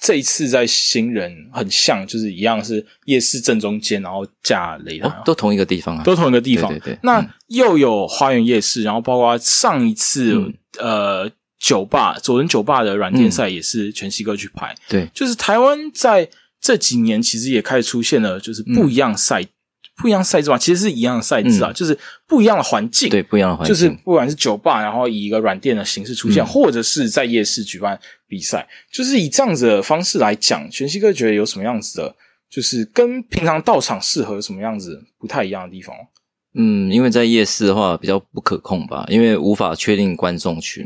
[0.02, 6.70] 这一次在新人很像，就是一样是夜市正中间，然后架擂台、哦，都同一个地方啊，都同一个地方。
[6.70, 16.30] 对对对那嗯又有花园夜市，然后包括上一次、嗯呃酒吧左人酒吧的软件赛也是全息哥去拍，对，就是台湾在
[16.62, 19.44] 这几年其实也开始出现了就是不一样赛、
[19.98, 23.10] 不一样赛制嘛，其实是一样的赛制啊，就是不一样的环境。
[23.10, 26.46] 对，不一样的环境，就是不管是酒吧，然后以一个软店的形式出现，嗯。
[26.46, 32.16] 或者是在夜市举办比赛，就是以这样子的方式来讲，全息哥觉得有什么样子的，
[32.50, 35.96] 就是跟平常到场适合有什么样子不太一样的地方？
[36.54, 40.86] 嗯，因为在夜市的话比较不可控吧，因为无法确定观众群。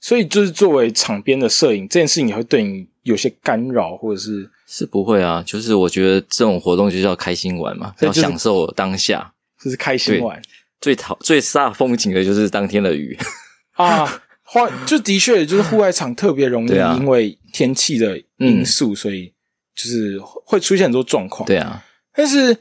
[0.00, 9.32] 所以就是作为场边的摄影，这件事情也会对你有些干扰，或者是是不会啊，就是我觉得这种活动就是要开心玩嘛，要享受当下。
[9.62, 10.40] 就是开心玩
[10.80, 13.16] 最讨最煞风景的就是当天的雨。
[13.72, 14.22] 啊。
[14.52, 19.32] 花就的确就是户外场特别容易啊因为天气的因素，所以
[19.76, 21.46] 就是会出现很多状况。
[21.46, 21.80] 对啊，
[22.12, 22.56] 但是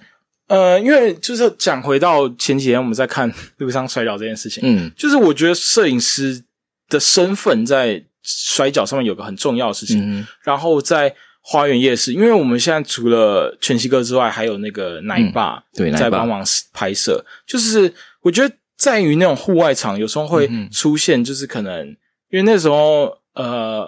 [0.45, 6.43] 呃，因为就是讲回到前几天我们在看路上摔倒这件事情，嗯就是我觉得摄影师
[6.89, 9.99] 的身份在摔跤上面有个很重要的事情。
[10.03, 17.23] 嗯然后在花园夜市，因为我们现在除了全息哥之外，还有那个奶爸、嗯对在帮忙拍摄。
[17.47, 21.87] 就是我觉得在于那种户外场，有时候会出现，就是可能、
[22.29, 23.87] 因为那时候呃，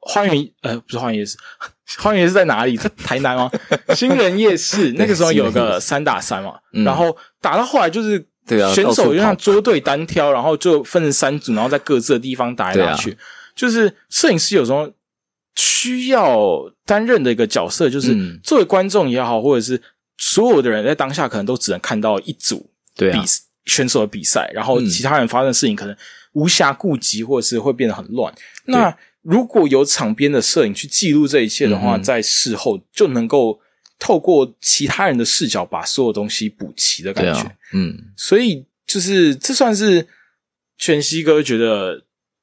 [0.00, 1.36] 花园呃不是花园夜市，
[1.98, 2.76] 花园夜市在哪里？
[2.76, 3.50] 在 台南吗？
[3.94, 8.26] 新人夜市那个时候有个三打三嘛，嗯然后打到后来就是。
[8.56, 13.16] 对啊选手就像捉对单挑，然后就分成三组，然后在各自的地方打来打去。
[13.54, 14.90] 就是摄影师有时候
[15.56, 18.38] 需要担任的一个角色，就是嗯。
[18.42, 19.80] 作为观众也好，或者是
[20.18, 23.24] 所有的人在当下可能都只能看到一组比、对啊，
[23.66, 24.86] 选手的比赛，然后嗯。
[24.86, 25.96] 其他人发生的事情可能
[26.32, 28.32] 无暇顾及，或者是会变得很乱。
[28.66, 32.02] 那如果有场边的摄影去记录这一切的话，嗯。
[32.02, 33.60] 在事后就能够
[34.02, 37.40] 透过其他人的视角把所有东西补齐的感觉。
[37.40, 40.08] 啊，嗯所以就是这算是
[40.76, 42.02] 全息哥觉得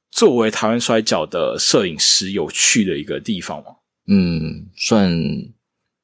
[0.09, 3.65] 作为台湾摔跤的摄影师有趣的一个地方吗？
[4.07, 5.11] 嗯，算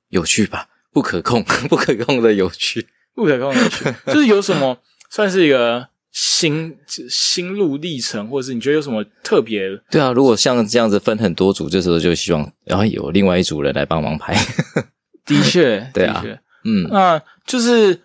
[0.10, 2.86] 有趣吧，不可控， 不可控的有趣。
[3.14, 4.78] 不可控的有趣， 就是有什么
[5.10, 6.78] 算是一个心
[7.10, 9.70] 心路历程，或者是你觉得有什么特别？
[9.90, 14.36] 对啊，如果像这样子分很多组，这时候就希望然后有另外一组人来帮忙拍。
[15.42, 18.02] 的确，对啊的确，嗯那就是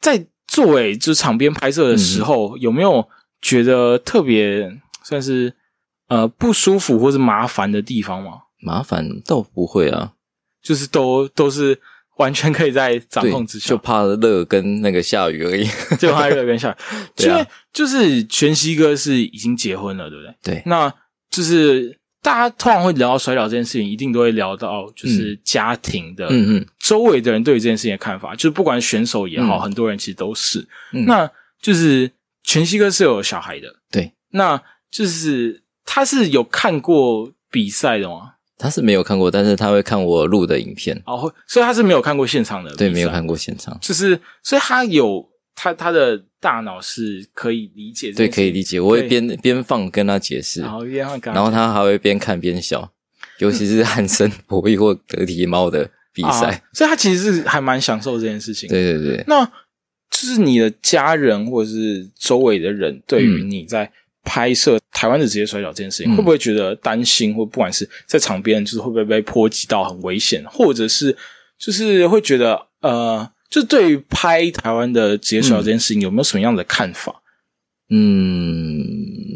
[0.00, 3.08] 在作为就是场边拍摄的时候，有没有
[3.40, 5.54] 觉得特别算是
[6.08, 8.32] 呃不舒服或是麻烦的地方吗？
[8.60, 10.12] 麻烦倒不会啊，
[10.62, 11.80] 就是都都是
[12.18, 15.66] 完全可以在掌控之，下，就怕热跟那个下雨而已。
[15.98, 16.74] 就怕热跟下雨。
[17.16, 20.36] 对啊因为就是全息哥是已经结婚了，对不对？
[20.42, 20.92] 对，那
[21.30, 30.60] 就是大家通常会聊到摔跤这件事情，一定都会聊到就是家庭的，嗯嗯周围的人对于这件事情的看法，就是不管选手也好，嗯很多人其实都是。
[30.92, 31.28] 嗯，那
[31.60, 32.10] 就是
[32.44, 38.34] 全息哥是有小孩的，对，那就是他是有看过比赛的吗？
[38.56, 41.02] 他是没有看过，但是他会看我录的影片。
[41.04, 43.76] 哦，会所以他是没有看过现场的，对，没有看，过现场。
[43.80, 48.80] 就是所以他有他他的大脑是可以理解这对，可以理解。
[48.80, 52.90] 我会对边边放跟他解释，然后边放跟然后他还会边看边笑，
[53.38, 56.62] 尤其是 汉森博弈或德体猫的比啊赛。
[56.72, 63.90] 所以他其实是还蛮享受这件事情。，对对对，那就是你的家人或者是周围的人对于嗯你在
[64.24, 71.16] 拍摄台湾的职业摔跤这件事情，嗯会不会觉得担心，或不管是在场边，就是会不会被波及到很危险，或者是
[71.58, 77.22] 就是会觉得呃，就对于拍台湾的职业摔跤这件事情，有没有什么样的看法？
[77.90, 78.82] 嗯，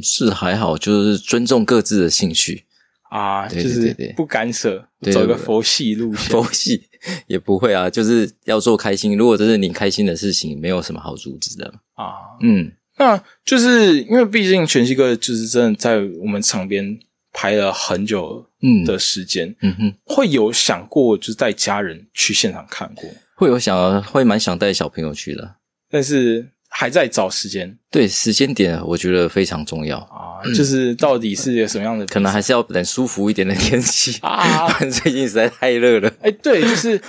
[0.03, 2.65] 是还好，就是尊重各自的兴趣。
[3.11, 6.31] 啊，对就是不干涉，走一个佛系路线。
[6.31, 6.83] 佛系
[7.29, 9.17] 也不会啊，就是要做开心。
[9.17, 11.67] 如果这是你开心的事情，没有什么好阻止的。
[11.95, 16.99] 啊，嗯那就是因为毕竟全息哥就是真的在我们场边
[17.33, 23.05] 拍了很久嗯的时间，嗯哼，会有想过就是带家人去现场看过，
[23.37, 25.57] 会有想会蛮想带小朋友去的。
[25.89, 29.99] 但是还在找时间对时间点，我觉得非常重要。
[29.99, 36.13] 啊，就是到底是有什么样的可能还是要等舒服一点的天气 啊 不然最近实在太热了。
[36.23, 37.01] 哎，对，就是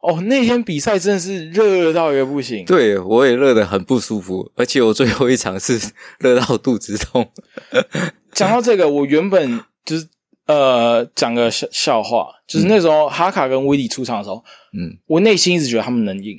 [0.00, 5.80] 哦，那天比赛真的是热到一个不行，对，我也热得很不舒服，而且我最后一场是
[6.18, 7.32] 热到肚子痛。
[8.32, 10.06] 讲到这个，我原本就是
[10.46, 14.98] 呃讲个笑笑话，就是那时候哈卡跟威利出场的时候，嗯。
[15.06, 16.38] 我内心一直觉得他们能赢，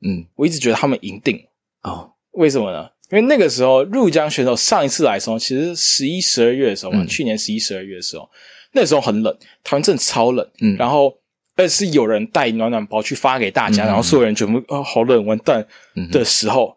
[0.00, 1.44] 嗯，我一直觉得他们赢定。
[1.82, 2.88] 哦，为什么呢？
[3.10, 7.06] 因为那个时候入江选手上一次来的时候，其实十一、十二月的时候嘛，嗯。
[7.06, 8.28] 去年十一、十二月的时候，
[8.72, 10.76] 那时候很冷，台湾真的超冷，嗯。
[10.76, 11.14] 然后
[11.56, 15.66] 而且是有人带暖暖包去发给大家，嗯然后所有人全部哦好冷完蛋
[16.10, 16.76] 的时候，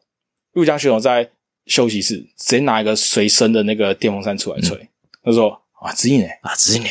[0.51, 1.29] 入江选手在
[1.67, 4.77] 休息室直接拿一个随身的那个电风扇出来吹，
[5.23, 6.87] 他说啊，子毅呢，啊，子女，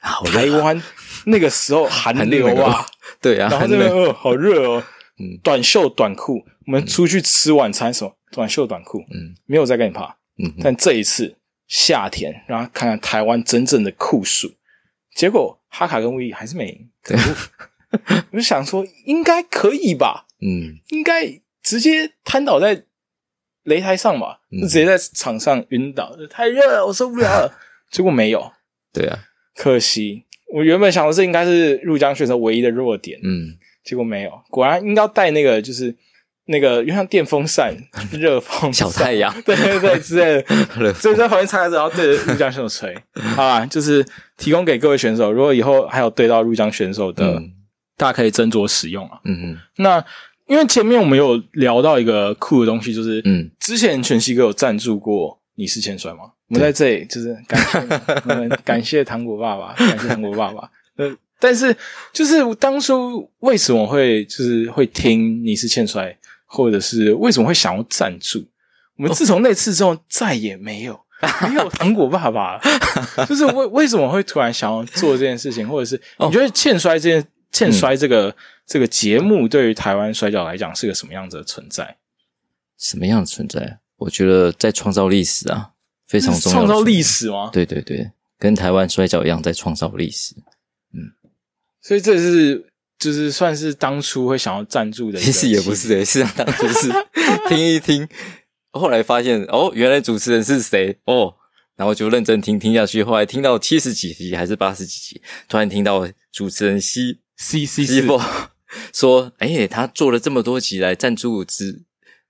[0.00, 0.80] 好台湾
[1.26, 2.86] 那个时候寒流啊，
[3.20, 4.84] 对啊，然后很冷，这边哦好热哦，
[5.18, 5.38] 嗯。
[5.42, 9.34] 短袖短裤，我们出去吃晚餐什么短袖短裤，嗯。
[9.46, 10.16] 没有再跟你怕。
[10.38, 11.36] 嗯，但这一次
[11.66, 14.52] 夏天，让他看看台湾真正的酷暑，
[15.14, 16.90] 结果哈卡跟威还是没赢。
[17.02, 17.16] 对，
[18.30, 20.78] 我就想说，应该可以吧，嗯。
[20.90, 22.84] 应该直接瘫倒在
[23.64, 24.60] 擂台上吧，嗯。
[24.60, 27.58] 就直接在场上晕倒，太热了，我受不了了。
[27.90, 28.52] 结果没有，
[28.92, 29.18] 对啊，
[29.56, 30.24] 可惜。
[30.52, 33.56] 我原本想的是应该是入江选手唯一的弱点，嗯。
[33.84, 35.94] 结果没有，果然应该要带那个就是
[36.46, 37.72] 那个，就像电风扇、
[38.10, 39.32] 热风小太阳。
[39.46, 40.44] 对对对之类的，
[40.76, 42.92] 热所以在旁边插着，然后对着入江选手吹，
[43.36, 44.04] 好吧，就是
[44.36, 47.52] 提供给各位选手，如果以后还有对到入江选手的，嗯。
[47.96, 49.18] 大家可以斟酌使用啊。
[49.24, 50.04] 嗯嗯那
[50.48, 53.50] 因为前面我们有聊到一个酷的东西，就是嗯。
[53.58, 56.30] 之前全息哥有赞助过你是欠摔吗？
[56.48, 57.88] 我们在这里就是感谢你
[58.30, 60.70] 我们感谢糖果爸爸，感谢糖果爸爸。
[60.96, 61.76] 呃，但是
[62.12, 68.46] 就是当初为什么会就是会听你是欠摔，或者是为什么会想要赞助？
[68.96, 71.00] 我们自从那次之后再也没有。
[71.48, 72.60] 没有糖果爸爸，
[73.26, 78.36] 就是为为什么会突然想要做这件事情，或者是你觉得欠摔这件欠摔这个、
[78.66, 81.96] 这个节目对于台湾摔跤来讲是个什么样子的存在？
[82.78, 83.78] 什么样的存在？
[83.96, 85.70] 我觉得在创造历史啊，
[86.06, 86.58] 非常重要。
[86.58, 87.50] 创造历，史吗？
[87.52, 90.34] 对对对，跟台湾摔跤一样，在创造历史。
[90.92, 91.12] 嗯
[91.82, 96.90] 所以这是就是算是当初会想要赞助的其实也不是诶、是当初是
[97.48, 98.08] 听一听，
[98.72, 101.34] 后来发现哦，原来主持人是谁哦，
[101.76, 103.04] 然后就认真听听下去。
[103.04, 108.20] 后来听到七十几集还是八十几集，突然听到主持人西 C C 西四佛
[108.92, 111.84] 说：“哎、他做了这么多集来赞助，只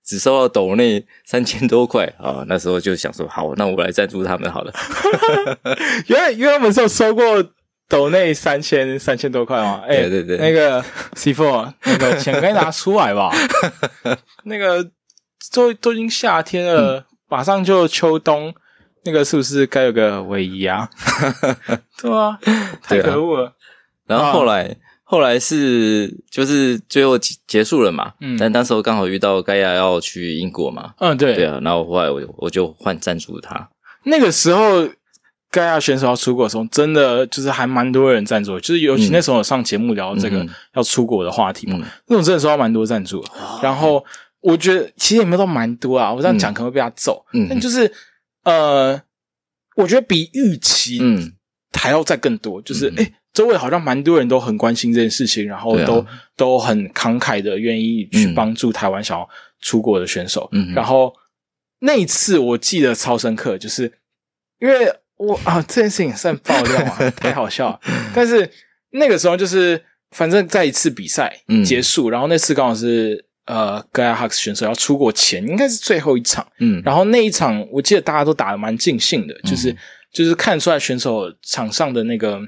[0.07, 4.73] 只收到斗内三千多块啊！”那时候就想说：“好，那我来赞助他们好了。
[6.07, 7.43] 原来原来我们是有收过
[7.89, 9.81] 斗内三千三千多块嘛？
[9.83, 10.83] 哎、对对对那个
[11.13, 13.29] C Four 那个钱该拿出来吧。
[14.45, 14.89] 那个
[15.53, 18.53] 都都已经夏天了，马上就秋冬，
[19.03, 20.89] 那个是不是该有个尾仪啊？
[22.01, 22.39] 对啊，
[22.81, 23.53] 太可恶了。”
[24.07, 24.73] 然后后来、
[25.09, 28.35] 后来是就是最后结结束了嘛，嗯。
[28.37, 33.69] 但那时候刚好遇到盖亚要去英国嘛，嗯，对，对啊，然后后来我我就换赞助他，
[34.03, 34.85] 那个时候
[35.49, 40.49] 盖亚选手要出国的时候，真的就是还蛮多人赞助，就是尤其嗯那时候有上节目聊这个嗯。
[40.73, 41.85] 要出国的话题嘛，嗯。
[42.07, 43.29] 那种真的收到蛮多赞助的。
[43.63, 44.03] 然后
[44.41, 47.47] 我觉得其实也没有到蛮多啊，我这样讲可能会被他揍，嗯。
[47.49, 47.89] 但就是
[48.43, 49.01] 呃，
[49.77, 51.31] 我觉得比预期嗯。
[51.79, 52.95] 还要再更多，就是嗯。
[52.97, 56.03] 诶、周围好像蛮多人都很关心这件事情，然后都、
[56.35, 59.29] 都很慷慨的愿意去嗯帮助台湾想要
[59.61, 60.49] 出国的选手。
[60.53, 61.13] 嗯然后
[61.81, 63.93] 那一次我记得超深刻，就是
[64.59, 67.79] 因为我啊这件事情算爆料啊， 太好笑了。
[68.15, 68.49] 但是
[68.89, 69.79] 那个时候就是
[70.09, 76.47] 反正在一次比赛嗯结束，然后那次刚好是呃 Gaia Hux 选手要出国前，应该是最后一场。
[76.57, 79.75] 嗯，然后那一场，我记得大家都打得蛮尽兴的，就是、
[80.11, 82.41] 就是看出来选手场上的那个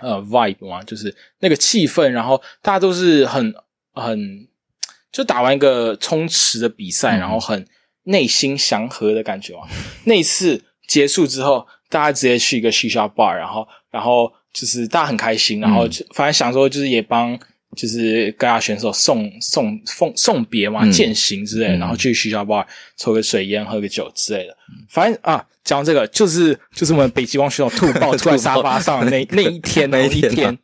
[0.00, 3.54] 呃 vibe 嘛，就是那个气氛，然后大家都是很
[3.92, 4.48] 很
[5.12, 7.66] 就打完一个充实的比赛，嗯然后很
[8.04, 9.68] 内心祥和的感觉嘛。
[10.04, 17.38] 那一次结束之后，大家直接去一个 shisha bar，然后然后就是大家很开心，然后就反正想说就是也帮。
[17.76, 20.92] 就是各家选手送送送送别嘛，嗯。
[20.92, 21.78] 践行之类的，嗯。
[21.80, 22.66] 然后去 shisha bar
[22.96, 24.56] 抽个水烟、喝个酒之类的。
[24.88, 30.58] 反正啊，讲到这个，就是就是我们北极光选手吐爆 吐在沙发上的那那一天，那一天。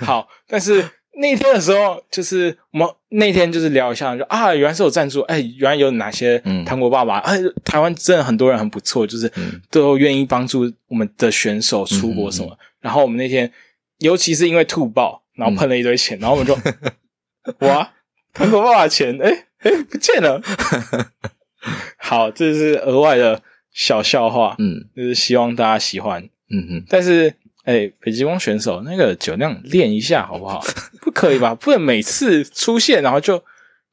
[0.00, 0.84] 好，但是
[1.14, 6.64] 那天的时候，就是我们那天就是聊一下，就啊，原来是有赞助，哎，原来有哪些嗯。
[6.64, 9.60] 糖果爸爸，哎，台湾真的很多人很不错，就是嗯。
[9.70, 12.58] 都愿意帮助我们的选手出国什么。
[12.80, 13.50] 然后我们那天，
[13.98, 16.54] 尤其是因为吐爆，然后喷了一堆钱，然后我们就
[17.66, 17.92] 哇，
[18.32, 20.40] 糖果爸爸钱，哎哎不见了。
[21.98, 23.40] 好，这是额外的
[23.72, 26.22] 小笑话，嗯就是希望大家喜欢。
[26.50, 27.32] 嗯哼，但是，
[27.64, 30.62] 哎、北极光选手那个酒量练一下好不好？
[31.00, 31.54] 不可以吧？
[31.54, 33.42] 不能每次出现然后就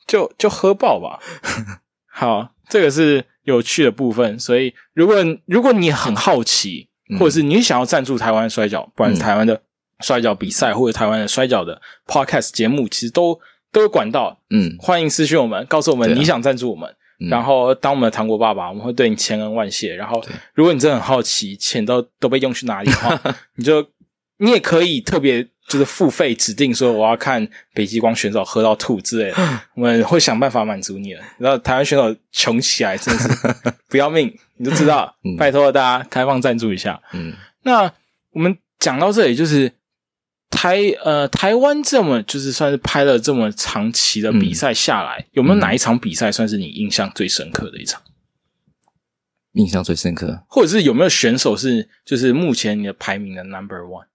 [0.07, 1.19] 就就喝爆吧？
[2.11, 4.37] 好，这个是有趣的部分。
[4.39, 5.15] 所以，如果
[5.45, 9.61] 如果你很好奇，嗯或者是你想要赞助台湾摔跤，不管是台湾的
[10.01, 13.39] 摔跤比赛，或者台湾的摔跤的 podcast 节目，其实都
[13.71, 14.39] 都有管道。
[14.49, 16.89] 嗯欢迎私讯我们，告诉我们你想赞助我们。
[16.89, 16.95] 嗯
[17.29, 19.93] 然后当我们的糖果爸爸，我们会对你千恩万谢。
[19.93, 20.23] 然后，
[20.53, 23.21] 如果你真的很好奇钱都都被用去哪里的话，
[23.57, 23.85] 你就
[24.37, 29.37] 你也可以特别就是付费指定说我要看北极光选手喝到吐之类的，
[29.75, 31.19] 我们会想办法满足你的。
[31.37, 33.29] 然后台湾选手穷起来真的是
[33.89, 37.01] 不要命， 你就知道嗯，拜托大家开放赞助一下。
[37.11, 37.33] 嗯
[37.63, 37.91] 那
[38.31, 39.69] 我们讲到这里，就是
[40.49, 48.01] 台呃台湾这么就是算是拍了这么长期的比赛下来，有没有哪一场比赛算是你印象最深刻的一场？
[49.53, 54.05] 印象最深刻，或者是有没有选手是就是目前你的排名的 number one？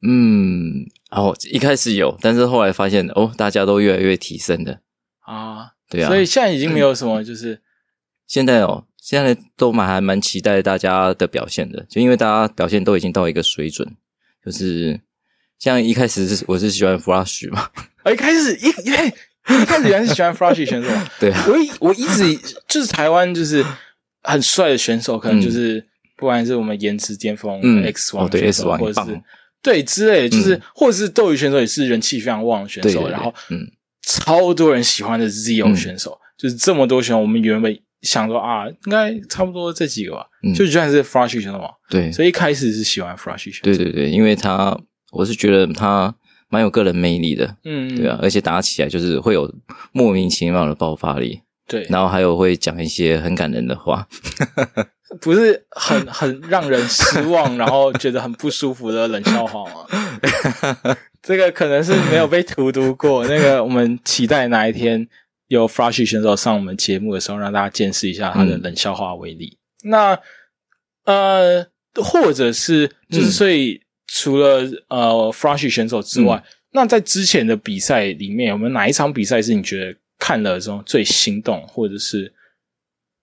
[0.00, 4.80] 嗯，哦，一开始有，但是后来发现哦，大家都越来越提升的，
[5.20, 7.60] 啊，对啊所以现在已经没有什么就是
[8.26, 13.96] 现在哦，现在都蛮还蛮期待大家的表现的，就因为大家表现都已经到一个水准，
[14.44, 15.00] 就是
[15.62, 17.70] 像一开始是我是喜欢 Flash 嘛，
[18.02, 19.06] 啊一开始一因为
[19.48, 20.88] 一开始原来是喜欢 Flashy 选手，
[21.20, 22.36] 对啊，我一我一直
[22.66, 23.64] 就是台湾就是
[24.24, 25.80] 很帅的选手，可能就是、
[26.16, 29.22] 不管是我们颜值巅峰、嗯 X 哦对，X 王或者是棒
[29.62, 33.70] 对之类的，就是、嗯或者是斗鱼选手也是人气非常旺的选手，然后嗯。
[34.04, 35.76] 超多人喜欢的 Zio 嗯。
[35.76, 44.76] 选手，就是这么多选手，我们原本想说啊，应该差不多这几个吧，嗯就居然是 Flashy 选手嘛，对，所以一开始是喜欢 Flashy 选手，对对对，因为他
[45.12, 46.12] 我是觉得他
[46.48, 49.52] 蛮有个人魅力的，嗯，对啊，而且打起来就是会有
[49.92, 54.08] 莫名其妙的爆发力，对，然后还有会讲一些很感人的话，
[55.20, 59.86] 不是很 很让人失望，然后觉得很不舒服的冷笑话吗？
[61.22, 63.24] 这个可能是没有被荼毒过。
[63.28, 65.06] 那个我们期待哪一天
[65.46, 69.56] 有 Flashy 选手上我们节目的时候，让大家见识一下他的冷笑话威力。
[69.84, 70.18] 那
[71.04, 76.42] 呃，或者是就是嗯所以除了呃 Flashy 选手之外，
[76.72, 82.32] 那在之前的比赛里面，有没有哪一场比赛是你觉得看了之后最心动，或者是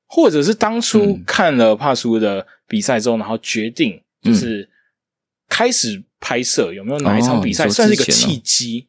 [0.05, 1.23] 或者是当初嗯。
[1.25, 4.69] 看了帕苏的比赛之后，然后决定就是
[5.47, 8.87] 开始拍摄，有没有哪一场比赛哦算是一个契机？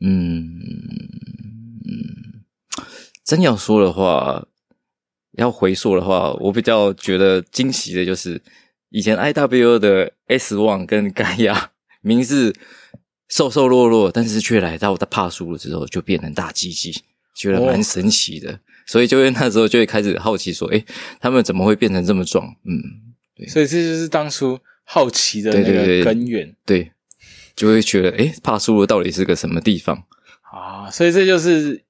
[0.00, 0.60] 嗯
[1.84, 2.44] 嗯，
[3.24, 4.46] 真要说的话，
[5.32, 8.40] 要回溯的话，我比较觉得惊喜的就是
[8.90, 11.70] 以前 IW 的 S One 跟盖亚
[12.02, 12.54] 名字
[13.28, 16.92] 瘦瘦弱弱，但是却来到他帕苏了之后就变成大鸡鸡，
[17.36, 18.60] 觉得蛮神奇的。
[18.86, 20.84] 所以就会那时候就会开始好奇说，诶，
[21.20, 22.46] 他们怎么会变成这么壮？
[22.64, 26.92] 嗯，所以这就是当初好奇的那个根源对，
[27.56, 30.04] 就会觉得，诶，帕苏了到底是个什么地方？
[30.52, 30.88] 啊！
[30.88, 31.82] 所以这就是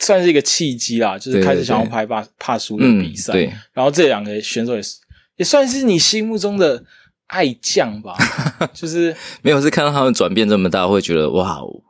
[0.00, 3.32] 算是一个契机啦，就是开始想要对拍帕帕苏的嗯比，赛。
[3.32, 4.96] 对，然后这两个选手也是
[5.40, 6.84] 也算是你心目中的
[7.28, 8.14] 爱将吧，
[8.74, 11.80] 就是没有是看到他们转变这么大，会觉得哇哦，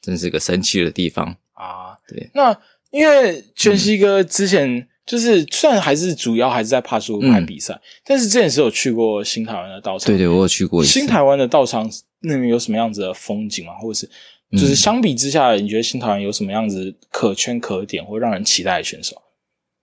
[0.00, 1.36] 真是个神奇的地方。
[1.52, 2.28] 啊，对。
[2.34, 2.58] 那
[2.90, 10.06] 因为全息哥之前就是虽然还是主要还是在帕苏拍比赛，但是之前是有去过新台湾的道场。
[10.08, 10.92] 对对，我有去过一次。
[10.92, 11.88] 新台湾的道场
[12.22, 13.74] 那边有什么样子的风景吗？
[13.80, 14.10] 或者是
[14.50, 19.22] 嗯就是相比之下，你觉得新台湾有什么样子可圈可点或让人期待的选手？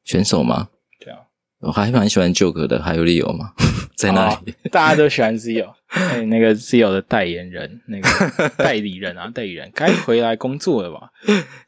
[0.03, 0.67] 选手吗？
[1.61, 3.51] 我还蛮喜欢 Joker 的，还有 Leo 嘛，
[3.95, 4.51] 在那里。
[4.51, 11.11] 哦大家都喜欢 Zio，哎，那个 Zio 的代言人，那个 代理人啊，代理人该回来工作了吧？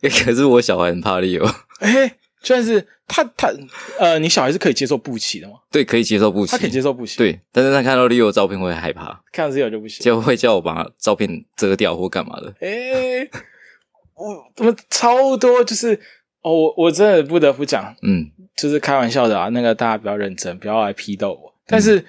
[0.02, 1.46] 可是我小孩很怕 Leo，
[1.80, 3.52] 哎，算是他他
[4.00, 5.56] 呃，你小孩是可以接受布奇的吗？
[5.70, 10.04] 对，可以接受不起，他可以接受布奇，，对，但是他看到 Leo 的照片会害怕，看到 Zio 就不行。
[10.04, 12.54] 就会叫我把照片遮掉或干嘛的。
[12.62, 13.28] 哎，
[14.16, 15.96] 我我们超多，就是
[16.42, 18.32] 哦，我我真的不得不讲，嗯，
[18.62, 21.52] 就是开玩笑的啊，那个大家不要认真，不要来批斗我。
[21.66, 22.00] 但是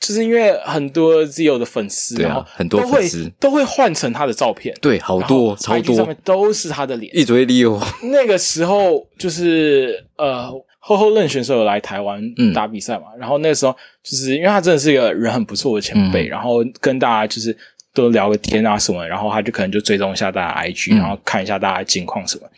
[0.00, 3.30] 就是因为很多 Zio 的粉丝，对很多粉丝。
[3.38, 7.16] 都会换成他的照片，对，好多超 IG 上面，都是他的脸。
[7.16, 7.80] 一堆 Leo，
[8.10, 10.50] 那个时候就是呃，
[10.80, 12.52] 后后任选手有来台湾嗯。
[12.52, 16.30] 打比赛嘛，然后那个时候就是因为他真的是一个人很不错的前辈，嗯。
[16.30, 17.56] 然后跟大家就是
[17.94, 20.98] 都聊个天啊什么，然后他就可能就追踪一下大家 IG，、嗯。
[20.98, 22.48] 然后看一下大家的近况什么。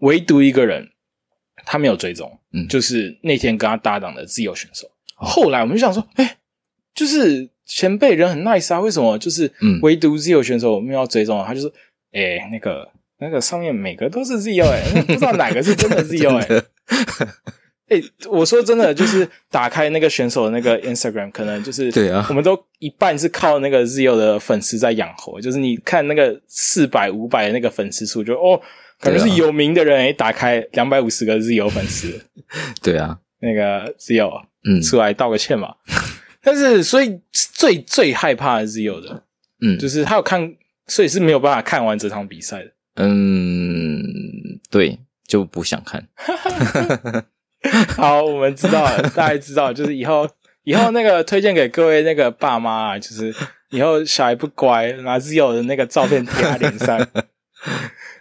[0.00, 0.88] 唯独一个人
[1.70, 2.66] 他没有追踪，嗯。
[2.66, 4.90] 就是那天跟他搭档的自由选手。
[5.14, 6.38] 后来我们就想说，哎、
[6.94, 9.78] 就是前辈人很 nice 啊，为什么就是嗯。
[9.82, 11.44] 唯独自由选手没有要追踪啊？
[11.46, 11.70] 他就说，
[12.12, 12.90] 哎、那个
[13.20, 16.62] 那个上面每个都是 Zio 哎、那不知道哪个是真的 Zio 哎、
[17.90, 22.24] 哎、我说真的，就是打开那个选手的那个 Instagram，可能就是对啊。
[22.28, 28.60] 我们都一半是靠那个 Zio 的粉丝在养活，就是你看那个四百五百的那个粉丝数，就哦，
[29.00, 32.20] 可能是有名的人，哎、打开两百五十个 Zio 粉丝，
[32.82, 34.30] 对啊，那个 Zio
[34.64, 35.74] 嗯出来道个歉嘛。
[36.42, 39.22] 但是，所以最最害怕的 Zio 的，
[39.60, 40.54] 嗯，就是他有看，
[40.86, 42.72] 所以是没有办法看完这场比赛的。
[42.96, 44.02] 嗯，
[44.70, 46.06] 对，就不想看。
[47.96, 50.28] 好，我们知道了，大家知道，就是以后
[50.62, 53.34] 以后那个推荐给各位那个爸妈啊，就是
[53.70, 56.98] 以后小孩不乖，拿 Zio 的那个照片贴他脸上。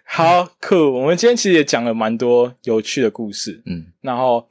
[0.09, 3.87] 好酷，我们今天其实也讲了蛮多有趣的故事，嗯。
[4.01, 4.47] 然后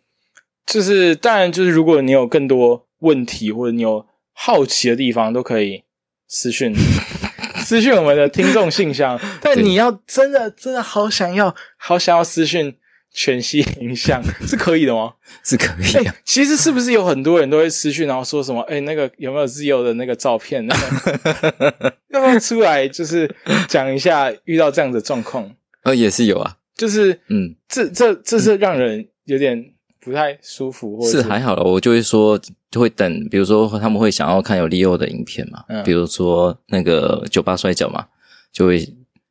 [0.67, 5.83] 就是当然就是如果你有更多问题或者你有好奇的地方，都可以
[6.29, 6.75] 私讯
[7.65, 9.19] 私讯我们的听众信箱。
[9.41, 12.77] 但你要真的真的好想要好想要私讯
[13.19, 15.15] 全息影像 是可以的吗？
[15.43, 16.07] 是可以。
[16.23, 18.61] 其实是不是有很多人都会私讯，然后说什么？
[18.69, 20.65] 哎、那个有没有自由的那个照片？
[20.67, 23.35] 那个 要不要出来就是
[23.69, 25.51] 讲一下遇到这样的状况？
[25.83, 31.65] 呃，也是有啊，就是嗯，这这这是让人有点不太舒服，或者是还好了。
[31.65, 32.39] 我就会说，
[32.71, 38.05] 就会等，比如说他们会想要看有 Leo 的影片嘛，嗯比如说那个酒吧摔跤嘛，
[38.53, 38.87] 就会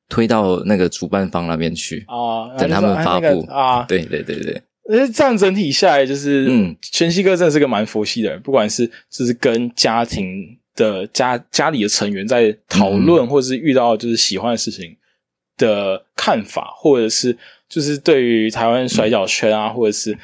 [0.10, 2.06] 推到那个主办方那边去。
[2.08, 3.41] 啊，等他们发布。
[3.49, 6.70] 啊，对对对对，呃，这样整体下来，就是，嗯。
[6.70, 14.95] 嗯，全息哥真的是个蛮佛系的人，不管是就是跟家庭的家家里的成员在讨论，或者是遇到就是喜欢的事情
[15.58, 17.38] 的看法，或者是
[17.68, 20.18] 就是对于台湾摔跤圈啊， 或者是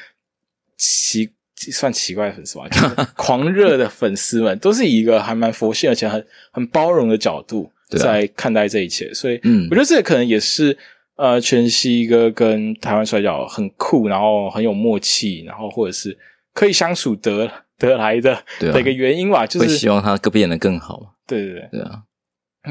[0.78, 1.30] 奇
[1.72, 9.68] 算奇怪的粉丝吧，就 是狂热的粉丝们，都是以一个还蛮佛系而且很很包容的角度在看待这一切，所以，嗯。
[9.70, 10.78] 我觉得这可能也是
[11.16, 16.18] 呃，全息哥跟台湾摔跤很酷，然后很有默契，然后或者是
[16.54, 18.74] 可以相处得得来的、对啊。
[18.74, 21.08] 的一个原因吧，就是会希望他变得更好嘛。
[21.28, 21.70] 对对对。
[21.72, 22.04] 对啊，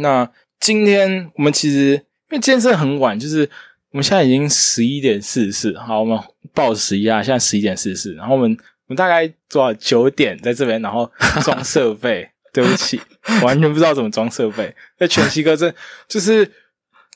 [0.01, 1.93] 那今天我们其实
[2.31, 3.49] 因为今天真的很晚，就是
[3.93, 6.19] 我们现在已经十一点四十四，好，我们
[6.55, 8.51] 报时一下，现在十一点四十四，然后我们
[8.87, 11.11] 我们大概多少九点在这边，然后
[11.43, 13.01] 装设备，对不起，
[13.43, 14.75] 完全不知道怎么装设备。
[14.99, 15.75] 那全息哥这
[16.09, 16.51] 就是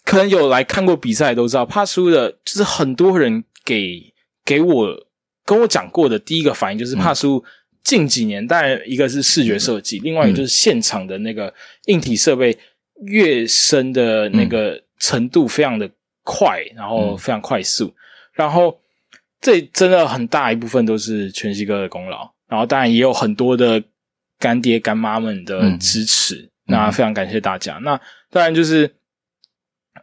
[0.05, 4.15] 可能有来看过比赛都知道，怕输的，就是很多人给
[4.45, 5.07] 给我
[5.45, 7.45] 跟我讲过的第一个反应就是怕输。
[7.83, 11.53] 近几年，当然一个是视觉设计，另外一个就是现场的那个
[11.85, 12.57] 硬体设备
[13.05, 15.87] 越深的那个程度非常的
[16.23, 17.93] 快，然后非常快速，
[18.33, 18.81] 然后
[19.39, 23.85] 这真的很大一部分都是全息哥的功劳，然后当然也有很多的
[24.39, 27.79] 干爹干妈们的支持，那非常感谢大家。
[27.83, 28.95] 那当然就是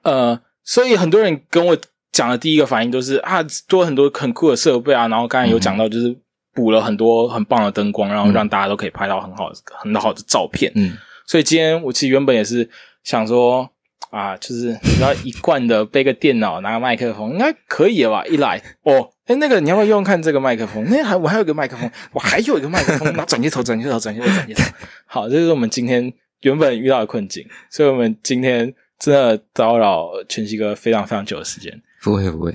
[0.04, 1.78] 呃，所以很多人跟我
[2.12, 6.16] 讲的第一个反应都是啊，多很多很酷的设备啊，然后刚才有讲到就是
[6.54, 10.72] 补了很多很棒的灯光，然后让大家都可以拍到很好的很好的照片。
[10.76, 12.70] 嗯，所以今天我其实原本也是
[13.04, 13.70] 想说
[14.10, 18.26] 啊，就是你要一贯的背个电脑拿个麦克风，应该可以了吧？
[18.26, 20.86] 一来哦，哎，那个你要不要用用看这个麦克风？
[20.90, 24.64] 那还我还有一个麦克风，我还有一个麦克风，那转接头，转接头，转接头，转接头。
[25.06, 26.12] 好，这就是我们今天
[26.42, 31.82] 原本遇到的困境，所以我们今天真的叨扰全息哥非常非常久的时间。
[32.04, 32.54] 不会不会，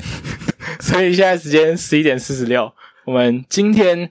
[0.81, 2.71] 所以现在时间十一点四十六，
[3.05, 4.11] 我们今天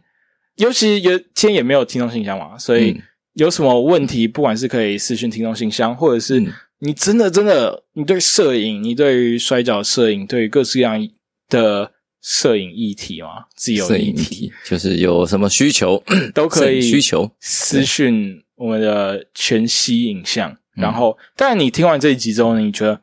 [0.56, 3.02] 尤其有今天也没有听众信箱嘛，所以嗯
[3.34, 11.06] 有什么问题，不管是可以私讯听众信箱，或者是嗯你真的真的你对摄影，你对于摔跤摄影，对于各式各样
[11.50, 11.92] 的
[12.28, 16.04] 摄影议题嘛，自由摄议题影题就是有什么需求
[16.34, 20.52] 都可以需求，私讯我们的全息影像。
[20.52, 23.00] 嗯然后，当然你听完这一集之后，你觉得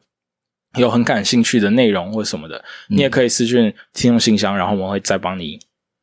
[0.75, 2.59] 有很感兴趣的内容或什么的，
[2.91, 5.59] 嗯你也可以私讯听众信箱，然后我们会再帮你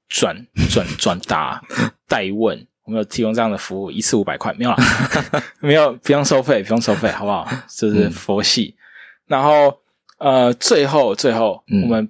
[0.07, 1.61] 转转转达
[2.07, 2.65] 代问。
[2.86, 4.78] 我们有提供这样的服务，一次五百块，没有啦，
[5.61, 7.47] 没有，不用收费，不用收费，好不好？
[7.67, 8.76] 这是嗯佛系。
[9.28, 9.78] 然后，
[10.17, 12.09] 呃，最后最后，嗯我们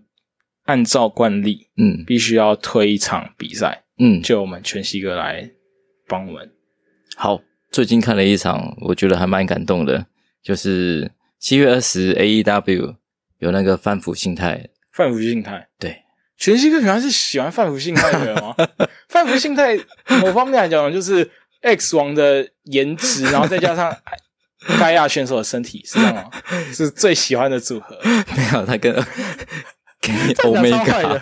[0.69, 5.49] 按照惯例，嗯必须要推一场比赛，嗯，就我们全息哥来
[6.07, 6.51] 帮我们。
[7.15, 7.41] 好，
[7.71, 10.05] 最近看了一场，我觉得还蛮感动的，
[10.43, 12.95] 就是七月二十 AEW
[13.39, 16.03] 有那个范福信态，范福信态，对，
[16.37, 18.55] 全息哥原来是喜欢范福信态的人吗？
[19.09, 19.75] 范福信态
[20.21, 21.27] 某方面来讲，就是
[21.61, 23.91] X 王的颜值，然后再加上
[24.79, 26.29] 盖亚选手的身体，是这样吗？
[26.71, 27.99] 是最喜欢的组合。
[28.37, 28.93] 没有他跟
[30.01, 31.21] 跟这样讲超坏 Omega 的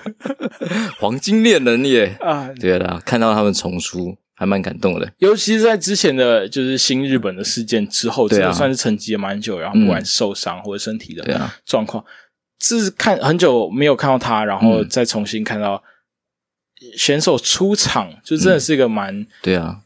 [1.00, 2.50] 黄金猎人耶， 啊！
[2.60, 12.04] 对啦，看到他们重出还蛮感动的，尤其是在之前的就是新日本的事件之后，对啊真的算是沉寂了蛮久，然后不管是受伤或者身体的状况，
[12.60, 15.82] 这是看很久没有看到他，然后嗯再重新看到
[16.96, 19.80] 选手出场，就真的是一个蛮对啊，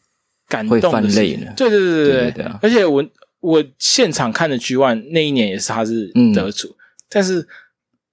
[0.49, 3.05] 感动的事情对对对对对而且我
[3.39, 6.75] 我现场看的 G One 那一年也是他是嗯得主，
[7.09, 7.47] 但是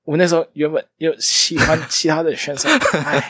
[0.08, 2.66] 我那时候原本又喜欢 其他的选手，
[3.04, 3.22] 哎，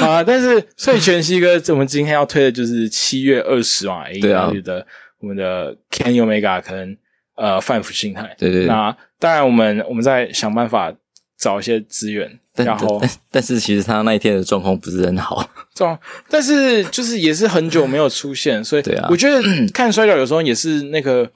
[0.00, 4.84] 啊，但是所以全息哥，我们今天要推的就是七月二十啊，AEW 的
[5.20, 6.96] 我们的 Kenny Omega 可能
[7.36, 8.66] 呃范福心态，对对对。
[8.66, 10.92] 那当然我们我们在想办法
[11.38, 15.96] 找一些资源，但然后但但是其实他那一天的状况不是很好，状，
[16.28, 19.06] 但是就是也是很久没有出现，所以对啊。
[19.08, 19.40] 我觉得
[19.72, 21.30] 看摔跤有时候也是那个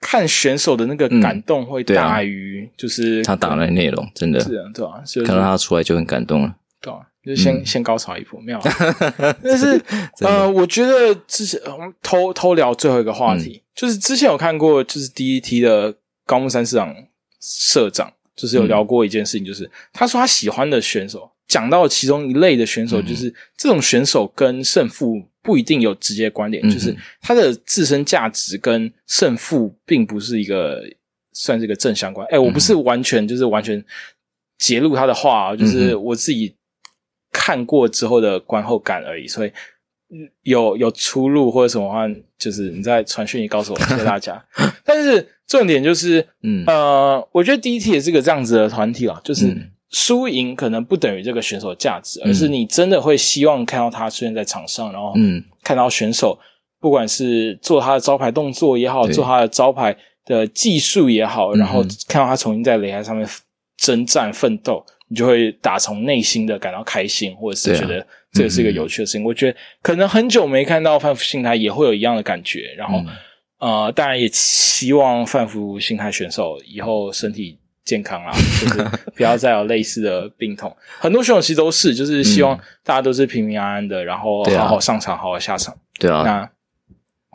[0.00, 4.38] 看选手的那个感动会大于就是他打的内容真的。
[4.40, 7.66] 是啊，对吧、就是看到他出来就很感动了，对啊，就先、嗯。
[7.66, 8.72] 先高潮一波，没有啊。
[9.42, 9.80] 但是
[10.20, 15.94] 呃，我觉得之前嗯偷偷聊最后一个话题，就是之前有看过，就是第一梯的
[16.24, 16.94] 高木山市长
[17.40, 30.82] 社长，就是有聊过一件事情，就是他说他喜欢的选手，讲到其中一类的选手，就是这种选手跟胜负不一定有直接关联，就是他的自身价值跟胜负并不是一个
[31.32, 32.26] 算是一个正相关。
[32.28, 33.82] 哎，我不是完全就是完全
[34.58, 36.56] 揭露他的话，就是我自己
[37.32, 39.52] 看过之后的观后感而已，所以。
[40.42, 42.06] 有有出入或者什么话，
[42.38, 44.40] 就是你在传讯，你告诉我，谢谢大家。
[44.86, 49.52] 但是重点就是，嗯呃，我觉得第一题也是个这样子的团体啊，就是
[49.96, 56.38] 输赢可能不等于这个选手价值，而是你真的会希望看到他出现在场上，然后嗯，看到选手
[56.78, 63.26] 不管是做他的招牌动作也好，做他的招牌的技术也好，然后看到他重新在擂台上面
[63.78, 64.84] 征战奋斗。
[65.08, 69.22] 你就会打从内心的感到开心，或者是觉得这个是一个有趣的事情。
[69.22, 72.74] 我觉得可能很久没看到范福新台也会有一样的感觉。
[72.76, 73.00] 然后，
[73.60, 77.56] 呃，当然也希望范福新台选手以后身体
[77.86, 78.30] 健康啦，
[78.60, 78.84] 就是
[79.14, 80.76] 不要再有类似的病痛。
[81.00, 85.74] 很多选手其实都是，就是希望大家都是平平安安的，然后好好上场，好好下场。
[85.98, 86.22] 对啊。
[86.22, 86.50] 那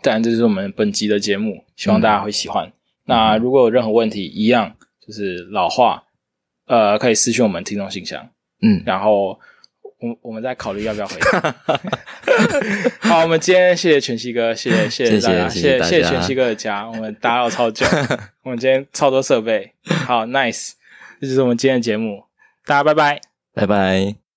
[0.04, 2.72] 当然，这是我们本集的节目，希望大家会喜欢。
[3.06, 6.04] 那如果有任何问题，一样就是老话。
[6.68, 8.30] 呃，可以私信我们听众信箱，
[8.62, 9.38] 嗯，然后
[10.02, 11.56] 我我们再考虑要不要回答。
[13.08, 17.86] 好，我们今天谢谢全息哥，谢谢谢谢大家，谢谢谢谢全息哥的家，我们打扰超久，
[18.44, 19.74] 我们今天超多设备，
[20.06, 20.72] 好 nice，
[21.22, 22.24] 这就是我们今天的节目，
[22.66, 23.22] 大家拜拜，
[23.54, 24.31] 拜拜。